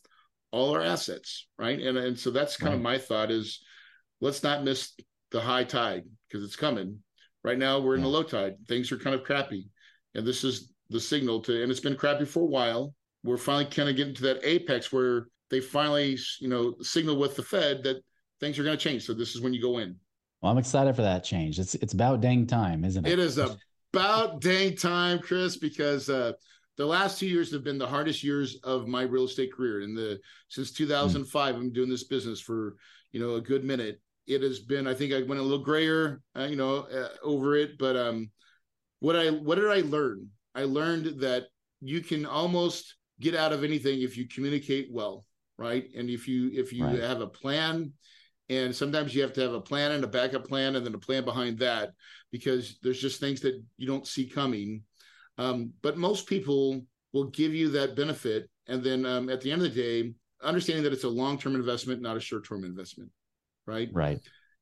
all 0.52 0.73
our 0.73 0.82
assets, 0.82 1.47
right? 1.58 1.80
And 1.80 1.97
and 1.97 2.17
so 2.17 2.32
that's 2.32 2.58
kind 2.58 2.69
right. 2.71 2.78
of 2.78 2.82
my 2.82 2.97
thought 2.97 3.32
is 3.32 3.60
let's 4.21 4.43
not 4.43 4.63
miss 4.63 4.93
the 5.32 5.41
high 5.41 5.63
tide 5.63 6.04
because 6.28 6.45
it's 6.45 6.56
coming. 6.56 6.99
Right 7.43 7.58
now 7.58 7.80
we're 7.80 7.95
in 7.95 8.02
yeah. 8.02 8.06
the 8.06 8.12
low 8.12 8.23
tide. 8.23 8.56
Things 8.67 8.91
are 8.91 8.97
kind 8.97 9.15
of 9.15 9.23
crappy. 9.23 9.67
And 10.15 10.26
this 10.26 10.43
is 10.43 10.71
the 10.89 10.99
signal 10.99 11.41
to 11.41 11.62
and 11.62 11.71
it's 11.71 11.80
been 11.80 11.97
crappy 11.97 12.26
for 12.26 12.41
a 12.41 12.45
while. 12.45 12.93
We're 13.23 13.38
finally 13.38 13.65
kind 13.65 13.89
of 13.89 13.95
getting 13.95 14.13
to 14.15 14.21
that 14.23 14.39
apex 14.43 14.93
where 14.93 15.28
they 15.49 15.60
finally, 15.60 16.17
you 16.39 16.49
know, 16.49 16.76
signal 16.82 17.17
with 17.17 17.36
the 17.36 17.43
Fed 17.43 17.84
that 17.84 18.04
things 18.39 18.60
are 18.60 18.63
going 18.63 18.78
to 18.78 18.84
change. 18.84 19.06
So 19.06 19.13
this 19.13 19.36
is 19.36 19.41
when 19.41 19.54
you 19.54 19.62
go 19.62 19.80
in. 19.80 19.95
Well, 20.41 20.52
I'm 20.52 20.58
excited 20.58 20.95
for 20.95 21.02
that 21.02 21.23
change. 21.23 21.60
It's 21.60 21.73
it's 21.76 21.93
about 21.93 22.21
dang 22.21 22.45
time, 22.45 22.86
isn't 22.86 23.06
it? 23.06 23.13
It 23.13 23.19
is 23.19 23.36
about 23.93 24.41
dang 24.41 24.75
time, 24.75 25.19
Chris, 25.19 25.58
because 25.58 26.10
uh, 26.10 26.34
the 26.77 26.86
last 26.86 27.19
two 27.19 27.27
years 27.27 27.51
have 27.51 27.63
been 27.63 27.77
the 27.77 27.88
hardest 27.88 28.23
years 28.23 28.58
of 28.63 28.88
my 28.88 29.03
real 29.03 29.25
estate 29.25 29.53
career. 29.53 29.82
In 29.82 29.93
the 29.93 30.19
since 30.49 30.71
2005, 30.71 31.56
mm. 31.56 31.58
I'm 31.58 31.71
doing 31.71 31.89
this 31.89 32.06
business 32.06 32.41
for 32.41 32.75
you 33.12 33.19
know 33.19 33.36
a 33.36 33.41
good 33.41 33.63
minute. 33.63 34.01
It 34.25 34.41
has 34.41 34.60
been. 34.60 34.88
I 34.88 34.93
think 34.93 35.13
I 35.13 35.21
went 35.21 35.39
a 35.39 35.43
little 35.43 35.63
grayer, 35.63 36.21
uh, 36.36 36.45
you 36.45 36.56
know, 36.56 36.88
uh, 36.91 37.10
over 37.21 37.56
it. 37.56 37.77
But 37.77 37.95
um, 37.95 38.32
what 38.99 39.15
I 39.15 39.29
what 39.29 39.56
did 39.56 39.69
I 39.69 39.82
learn? 39.82 40.29
I 40.56 40.63
learned 40.63 41.21
that 41.21 41.45
you 41.82 42.01
can 42.01 42.25
almost 42.25 42.95
get 43.19 43.36
out 43.36 43.53
of 43.53 43.63
anything 43.63 44.01
if 44.01 44.17
you 44.17 44.27
communicate 44.27 44.88
well, 44.91 45.25
right? 45.58 45.86
And 45.95 46.10
if 46.10 46.27
you 46.27 46.49
if 46.51 46.73
you 46.73 46.86
right. 46.86 46.99
have 46.99 47.21
a 47.21 47.27
plan, 47.27 47.93
and 48.49 48.75
sometimes 48.75 49.15
you 49.15 49.21
have 49.21 49.34
to 49.34 49.41
have 49.41 49.53
a 49.53 49.62
plan 49.62 49.91
and 49.91 50.03
a 50.03 50.08
backup 50.08 50.47
plan, 50.47 50.75
and 50.75 50.86
then 50.86 50.95
a 50.95 50.99
plan 50.99 51.23
behind 51.25 51.60
that 51.60 51.91
because 52.32 52.77
there's 52.82 53.01
just 53.01 53.19
things 53.19 53.41
that 53.41 53.62
you 53.77 53.88
don't 53.88 54.08
see 54.08 54.27
coming 54.27 54.84
um, 55.38 55.73
but 55.82 55.97
most 55.97 56.27
people 56.27 56.86
will 57.12 57.25
give 57.25 57.53
you 57.53 57.69
that 57.69 57.95
benefit. 57.95 58.49
And 58.67 58.84
then 58.84 59.06
um, 59.06 59.29
at 59.29 59.41
the 59.41 59.51
end 59.51 59.62
of 59.62 59.73
the 59.73 59.82
day, 59.82 60.13
understanding 60.41 60.84
that 60.84 60.93
it's 60.93 61.03
a 61.03 61.10
long 61.10 61.38
term 61.38 61.56
investment, 61.56 62.01
not 62.01 62.17
a 62.17 62.21
short 62.21 62.47
term 62.47 62.63
investment, 62.63 63.10
right? 63.65 63.89
Right. 63.91 64.19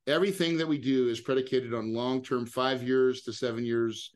Everything 0.08 0.58
that 0.58 0.68
we 0.68 0.78
do 0.78 1.10
is 1.10 1.22
predicated 1.22 1.74
on 1.74 1.94
long 1.94 2.24
term, 2.24 2.46
five 2.46 2.84
years 2.84 3.22
to 3.24 3.34
seven 3.34 3.66
years 3.66 4.12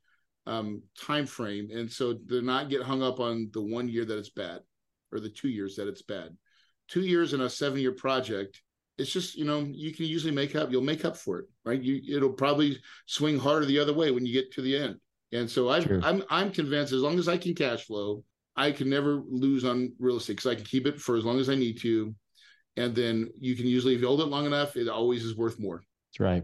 um, 0.47 0.82
time 0.99 1.25
frame. 1.25 1.69
And 1.71 1.91
so 1.91 2.13
to 2.30 2.41
not 2.41 2.69
get 2.69 2.84
hung 2.84 3.04
up 3.04 3.19
on 3.19 3.49
the 3.54 3.62
one 3.62 3.88
year 3.88 4.06
that 4.06 4.17
it's 4.17 4.30
bad 4.30 4.62
or 5.12 5.19
the 5.19 5.30
two 5.30 5.49
years 5.49 5.75
that 5.75 5.88
it's 5.88 6.01
bad. 6.01 6.36
Two 6.88 7.01
years 7.01 7.34
in 7.34 7.41
a 7.41 7.49
seven 7.49 7.80
year 7.80 7.93
project 7.93 8.62
it's 8.97 9.12
just 9.12 9.36
you 9.36 9.45
know 9.45 9.60
you 9.60 9.93
can 9.93 10.05
usually 10.05 10.34
make 10.34 10.55
up 10.55 10.71
you'll 10.71 10.81
make 10.81 11.05
up 11.05 11.17
for 11.17 11.39
it 11.39 11.45
right 11.65 11.81
you 11.81 12.15
it'll 12.15 12.31
probably 12.31 12.79
swing 13.05 13.38
harder 13.38 13.65
the 13.65 13.79
other 13.79 13.93
way 13.93 14.12
when 14.12 14.25
you 14.25 14.34
get 14.34 14.51
to 14.51 14.62
the 14.62 14.75
end 14.75 14.99
and 15.31 15.49
so 15.49 15.69
i 15.69 15.79
am 15.79 16.03
I'm, 16.03 16.23
I'm 16.29 16.51
convinced 16.51 16.93
as 16.93 17.01
long 17.01 17.19
as 17.19 17.27
I 17.27 17.38
can 17.38 17.53
cash 17.53 17.86
flow, 17.86 18.23
I 18.55 18.71
can 18.71 18.89
never 18.89 19.21
lose 19.27 19.65
on 19.65 19.93
real 19.99 20.17
estate 20.17 20.38
because 20.38 20.51
I 20.51 20.55
can 20.55 20.63
keep 20.63 20.88
it 20.88 20.99
for 20.99 21.17
as 21.17 21.25
long 21.25 21.39
as 21.39 21.49
I 21.49 21.55
need 21.55 21.79
to. 21.81 22.15
And 22.77 22.95
then 22.95 23.29
you 23.39 23.55
can 23.55 23.65
usually, 23.65 23.95
if 23.95 24.01
you 24.01 24.08
hold 24.08 24.21
it 24.21 24.25
long 24.25 24.45
enough, 24.45 24.75
it 24.75 24.88
always 24.88 25.23
is 25.23 25.36
worth 25.36 25.60
more. 25.60 25.81
That's 26.12 26.19
right. 26.19 26.43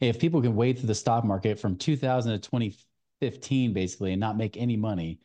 Hey, 0.00 0.08
if 0.08 0.18
people 0.18 0.40
can 0.40 0.54
wait 0.54 0.78
through 0.78 0.88
the 0.88 0.94
stock 0.94 1.24
market 1.24 1.58
from 1.58 1.76
2000 1.76 2.32
to 2.32 2.38
2015, 2.38 3.72
basically, 3.72 4.12
and 4.12 4.20
not 4.20 4.36
make 4.36 4.56
any 4.56 4.76
money, 4.76 5.20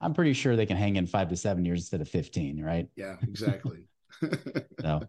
I'm 0.00 0.14
pretty 0.14 0.32
sure 0.32 0.54
they 0.54 0.66
can 0.66 0.76
hang 0.76 0.96
in 0.96 1.06
five 1.06 1.28
to 1.30 1.36
seven 1.36 1.64
years 1.64 1.80
instead 1.80 2.00
of 2.00 2.08
15, 2.08 2.62
right? 2.62 2.88
Yeah, 2.96 3.16
exactly. 3.22 3.86
so, 4.80 5.06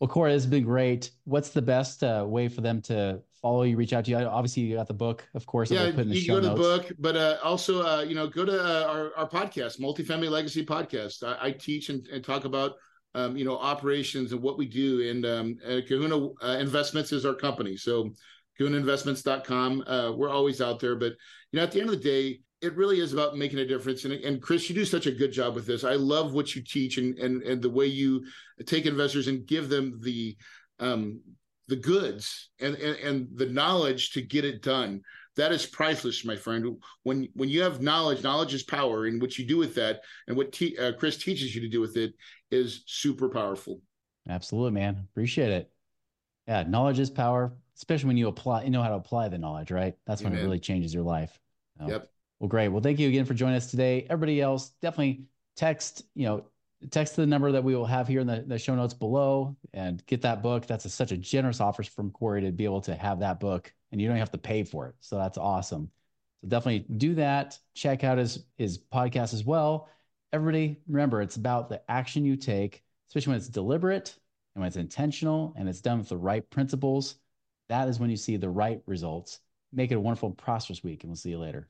well, 0.00 0.08
Corey, 0.08 0.32
this 0.32 0.44
has 0.44 0.50
been 0.50 0.64
great. 0.64 1.10
What's 1.24 1.50
the 1.50 1.60
best 1.60 2.02
uh, 2.02 2.24
way 2.26 2.48
for 2.48 2.62
them 2.62 2.80
to 2.82 3.20
follow 3.42 3.64
you, 3.64 3.76
reach 3.76 3.92
out 3.92 4.06
to 4.06 4.10
you? 4.10 4.16
Obviously, 4.16 4.62
you 4.62 4.76
got 4.76 4.88
the 4.88 4.94
book, 4.94 5.28
of 5.34 5.44
course. 5.44 5.70
Yeah, 5.70 5.90
we'll 5.90 6.06
you 6.06 6.26
go 6.26 6.40
to 6.40 6.46
notes. 6.46 6.58
the 6.58 6.64
book, 6.64 6.92
but 6.98 7.16
uh, 7.16 7.36
also, 7.44 7.82
uh, 7.82 8.00
you 8.00 8.14
know, 8.14 8.26
go 8.26 8.46
to 8.46 8.52
uh, 8.52 8.86
our, 8.90 9.12
our 9.14 9.28
podcast, 9.28 9.78
Multifamily 9.78 10.30
Legacy 10.30 10.64
Podcast. 10.64 11.22
I, 11.22 11.48
I 11.48 11.50
teach 11.52 11.90
and, 11.90 12.06
and, 12.08 12.24
talk 12.24 12.46
about, 12.46 12.76
um, 13.14 13.36
you 13.36 13.44
know, 13.44 13.58
operations 13.58 14.32
and 14.32 14.40
what 14.40 14.56
we 14.56 14.66
do. 14.66 15.06
And 15.10 15.26
um, 15.26 15.56
uh, 15.66 15.80
Kahuna 15.86 16.28
uh, 16.42 16.56
Investments 16.58 17.12
is 17.12 17.26
our 17.26 17.34
company. 17.34 17.76
So 17.76 18.10
kahunainvestments.com. 18.58 19.84
Uh, 19.86 20.12
we're 20.12 20.30
always 20.30 20.62
out 20.62 20.80
there. 20.80 20.96
But, 20.96 21.12
you 21.52 21.58
know, 21.58 21.62
at 21.62 21.72
the 21.72 21.80
end 21.80 21.90
of 21.90 21.96
the 21.96 22.02
day, 22.02 22.40
it 22.60 22.76
really 22.76 23.00
is 23.00 23.12
about 23.12 23.36
making 23.36 23.58
a 23.58 23.66
difference. 23.66 24.04
And, 24.04 24.12
and 24.12 24.42
Chris, 24.42 24.68
you 24.68 24.74
do 24.74 24.84
such 24.84 25.06
a 25.06 25.12
good 25.12 25.32
job 25.32 25.54
with 25.54 25.66
this. 25.66 25.84
I 25.84 25.94
love 25.94 26.34
what 26.34 26.54
you 26.54 26.62
teach 26.62 26.98
and 26.98 27.18
and 27.18 27.42
and 27.42 27.62
the 27.62 27.70
way 27.70 27.86
you 27.86 28.24
take 28.66 28.86
investors 28.86 29.28
and 29.28 29.46
give 29.46 29.68
them 29.68 29.98
the 30.02 30.36
um, 30.78 31.20
the 31.68 31.76
goods 31.76 32.50
and, 32.60 32.74
and 32.76 32.96
and 32.98 33.28
the 33.34 33.46
knowledge 33.46 34.12
to 34.12 34.22
get 34.22 34.44
it 34.44 34.62
done. 34.62 35.02
That 35.36 35.52
is 35.52 35.64
priceless, 35.64 36.24
my 36.24 36.36
friend. 36.36 36.76
When 37.02 37.28
when 37.34 37.48
you 37.48 37.62
have 37.62 37.80
knowledge, 37.80 38.22
knowledge 38.22 38.52
is 38.52 38.62
power, 38.62 39.06
and 39.06 39.20
what 39.20 39.38
you 39.38 39.46
do 39.46 39.56
with 39.56 39.74
that, 39.76 40.00
and 40.28 40.36
what 40.36 40.52
te- 40.52 40.76
uh, 40.76 40.92
Chris 40.92 41.16
teaches 41.16 41.54
you 41.54 41.60
to 41.62 41.68
do 41.68 41.80
with 41.80 41.96
it, 41.96 42.12
is 42.50 42.82
super 42.86 43.28
powerful. 43.28 43.80
Absolutely, 44.28 44.72
man. 44.72 45.06
Appreciate 45.10 45.50
it. 45.50 45.70
Yeah, 46.46 46.64
knowledge 46.64 46.98
is 46.98 47.10
power, 47.10 47.54
especially 47.76 48.08
when 48.08 48.16
you 48.16 48.28
apply, 48.28 48.64
you 48.64 48.70
know 48.70 48.82
how 48.82 48.88
to 48.88 48.96
apply 48.96 49.28
the 49.28 49.38
knowledge, 49.38 49.70
right? 49.70 49.94
That's 50.06 50.20
when 50.20 50.32
Amen. 50.32 50.42
it 50.42 50.46
really 50.46 50.58
changes 50.58 50.92
your 50.92 51.04
life. 51.04 51.38
So. 51.78 51.88
Yep. 51.88 52.08
Well, 52.40 52.48
great. 52.48 52.68
Well, 52.68 52.80
thank 52.80 52.98
you 52.98 53.08
again 53.08 53.26
for 53.26 53.34
joining 53.34 53.56
us 53.56 53.70
today. 53.70 54.06
Everybody 54.08 54.40
else, 54.40 54.70
definitely 54.80 55.26
text, 55.56 56.04
you 56.14 56.24
know, 56.24 56.46
text 56.90 57.14
the 57.14 57.26
number 57.26 57.52
that 57.52 57.62
we 57.62 57.76
will 57.76 57.84
have 57.84 58.08
here 58.08 58.20
in 58.20 58.26
the, 58.26 58.42
the 58.46 58.58
show 58.58 58.74
notes 58.74 58.94
below 58.94 59.54
and 59.74 60.04
get 60.06 60.22
that 60.22 60.42
book. 60.42 60.66
That's 60.66 60.86
a, 60.86 60.88
such 60.88 61.12
a 61.12 61.18
generous 61.18 61.60
offer 61.60 61.82
from 61.82 62.10
Corey 62.10 62.40
to 62.40 62.50
be 62.50 62.64
able 62.64 62.80
to 62.82 62.94
have 62.94 63.20
that 63.20 63.40
book 63.40 63.70
and 63.92 64.00
you 64.00 64.08
don't 64.08 64.16
have 64.16 64.30
to 64.30 64.38
pay 64.38 64.64
for 64.64 64.86
it. 64.86 64.94
So 65.00 65.16
that's 65.16 65.36
awesome. 65.36 65.90
So 66.40 66.48
definitely 66.48 66.86
do 66.96 67.14
that. 67.16 67.58
Check 67.74 68.04
out 68.04 68.16
his, 68.16 68.46
his 68.56 68.78
podcast 68.78 69.34
as 69.34 69.44
well. 69.44 69.90
Everybody, 70.32 70.80
remember, 70.88 71.20
it's 71.20 71.36
about 71.36 71.68
the 71.68 71.82
action 71.90 72.24
you 72.24 72.36
take, 72.36 72.82
especially 73.08 73.32
when 73.32 73.38
it's 73.38 73.48
deliberate 73.48 74.16
and 74.54 74.62
when 74.62 74.68
it's 74.68 74.76
intentional 74.76 75.52
and 75.58 75.68
it's 75.68 75.82
done 75.82 75.98
with 75.98 76.08
the 76.08 76.16
right 76.16 76.48
principles. 76.48 77.16
That 77.68 77.88
is 77.88 78.00
when 78.00 78.08
you 78.08 78.16
see 78.16 78.38
the 78.38 78.48
right 78.48 78.80
results. 78.86 79.40
Make 79.74 79.92
it 79.92 79.96
a 79.96 80.00
wonderful, 80.00 80.30
prosperous 80.30 80.82
week, 80.82 81.04
and 81.04 81.10
we'll 81.10 81.16
see 81.16 81.30
you 81.30 81.38
later. 81.38 81.68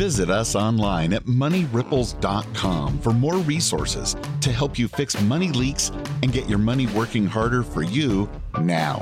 Visit 0.00 0.30
us 0.30 0.56
online 0.56 1.12
at 1.12 1.26
moneyripples.com 1.26 3.00
for 3.00 3.12
more 3.12 3.36
resources 3.36 4.16
to 4.40 4.50
help 4.50 4.78
you 4.78 4.88
fix 4.88 5.20
money 5.20 5.50
leaks 5.50 5.90
and 6.22 6.32
get 6.32 6.48
your 6.48 6.56
money 6.56 6.86
working 6.86 7.26
harder 7.26 7.62
for 7.62 7.82
you 7.82 8.26
now. 8.62 8.98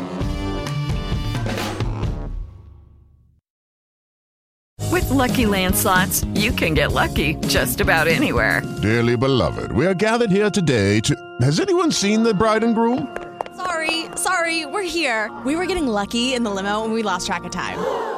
With 4.91 5.09
lucky 5.11 5.45
landslots, 5.45 6.27
you 6.37 6.51
can 6.51 6.75
get 6.75 6.91
lucky 6.91 7.37
just 7.47 7.81
about 7.81 8.09
anywhere. 8.09 8.61
Dearly 8.83 9.17
beloved, 9.17 9.71
we 9.71 9.87
are 9.87 9.95
gathered 9.95 10.33
here 10.33 10.51
today 10.51 10.99
to. 11.03 11.15
Has 11.43 11.61
anyone 11.61 11.93
seen 11.93 12.25
the 12.25 12.35
bride 12.35 12.65
and 12.65 12.75
groom? 12.75 13.17
Sorry, 13.57 14.07
sorry, 14.17 14.67
we're 14.67 14.83
here. 14.83 15.31
We 15.47 15.55
were 15.55 15.67
getting 15.67 15.87
lucky 15.87 16.35
in 16.35 16.43
the 16.43 16.51
limo 16.51 16.83
and 16.83 16.93
we 16.93 17.05
lost 17.05 17.29
track 17.29 17.45
of 17.45 17.53
time. 17.53 18.18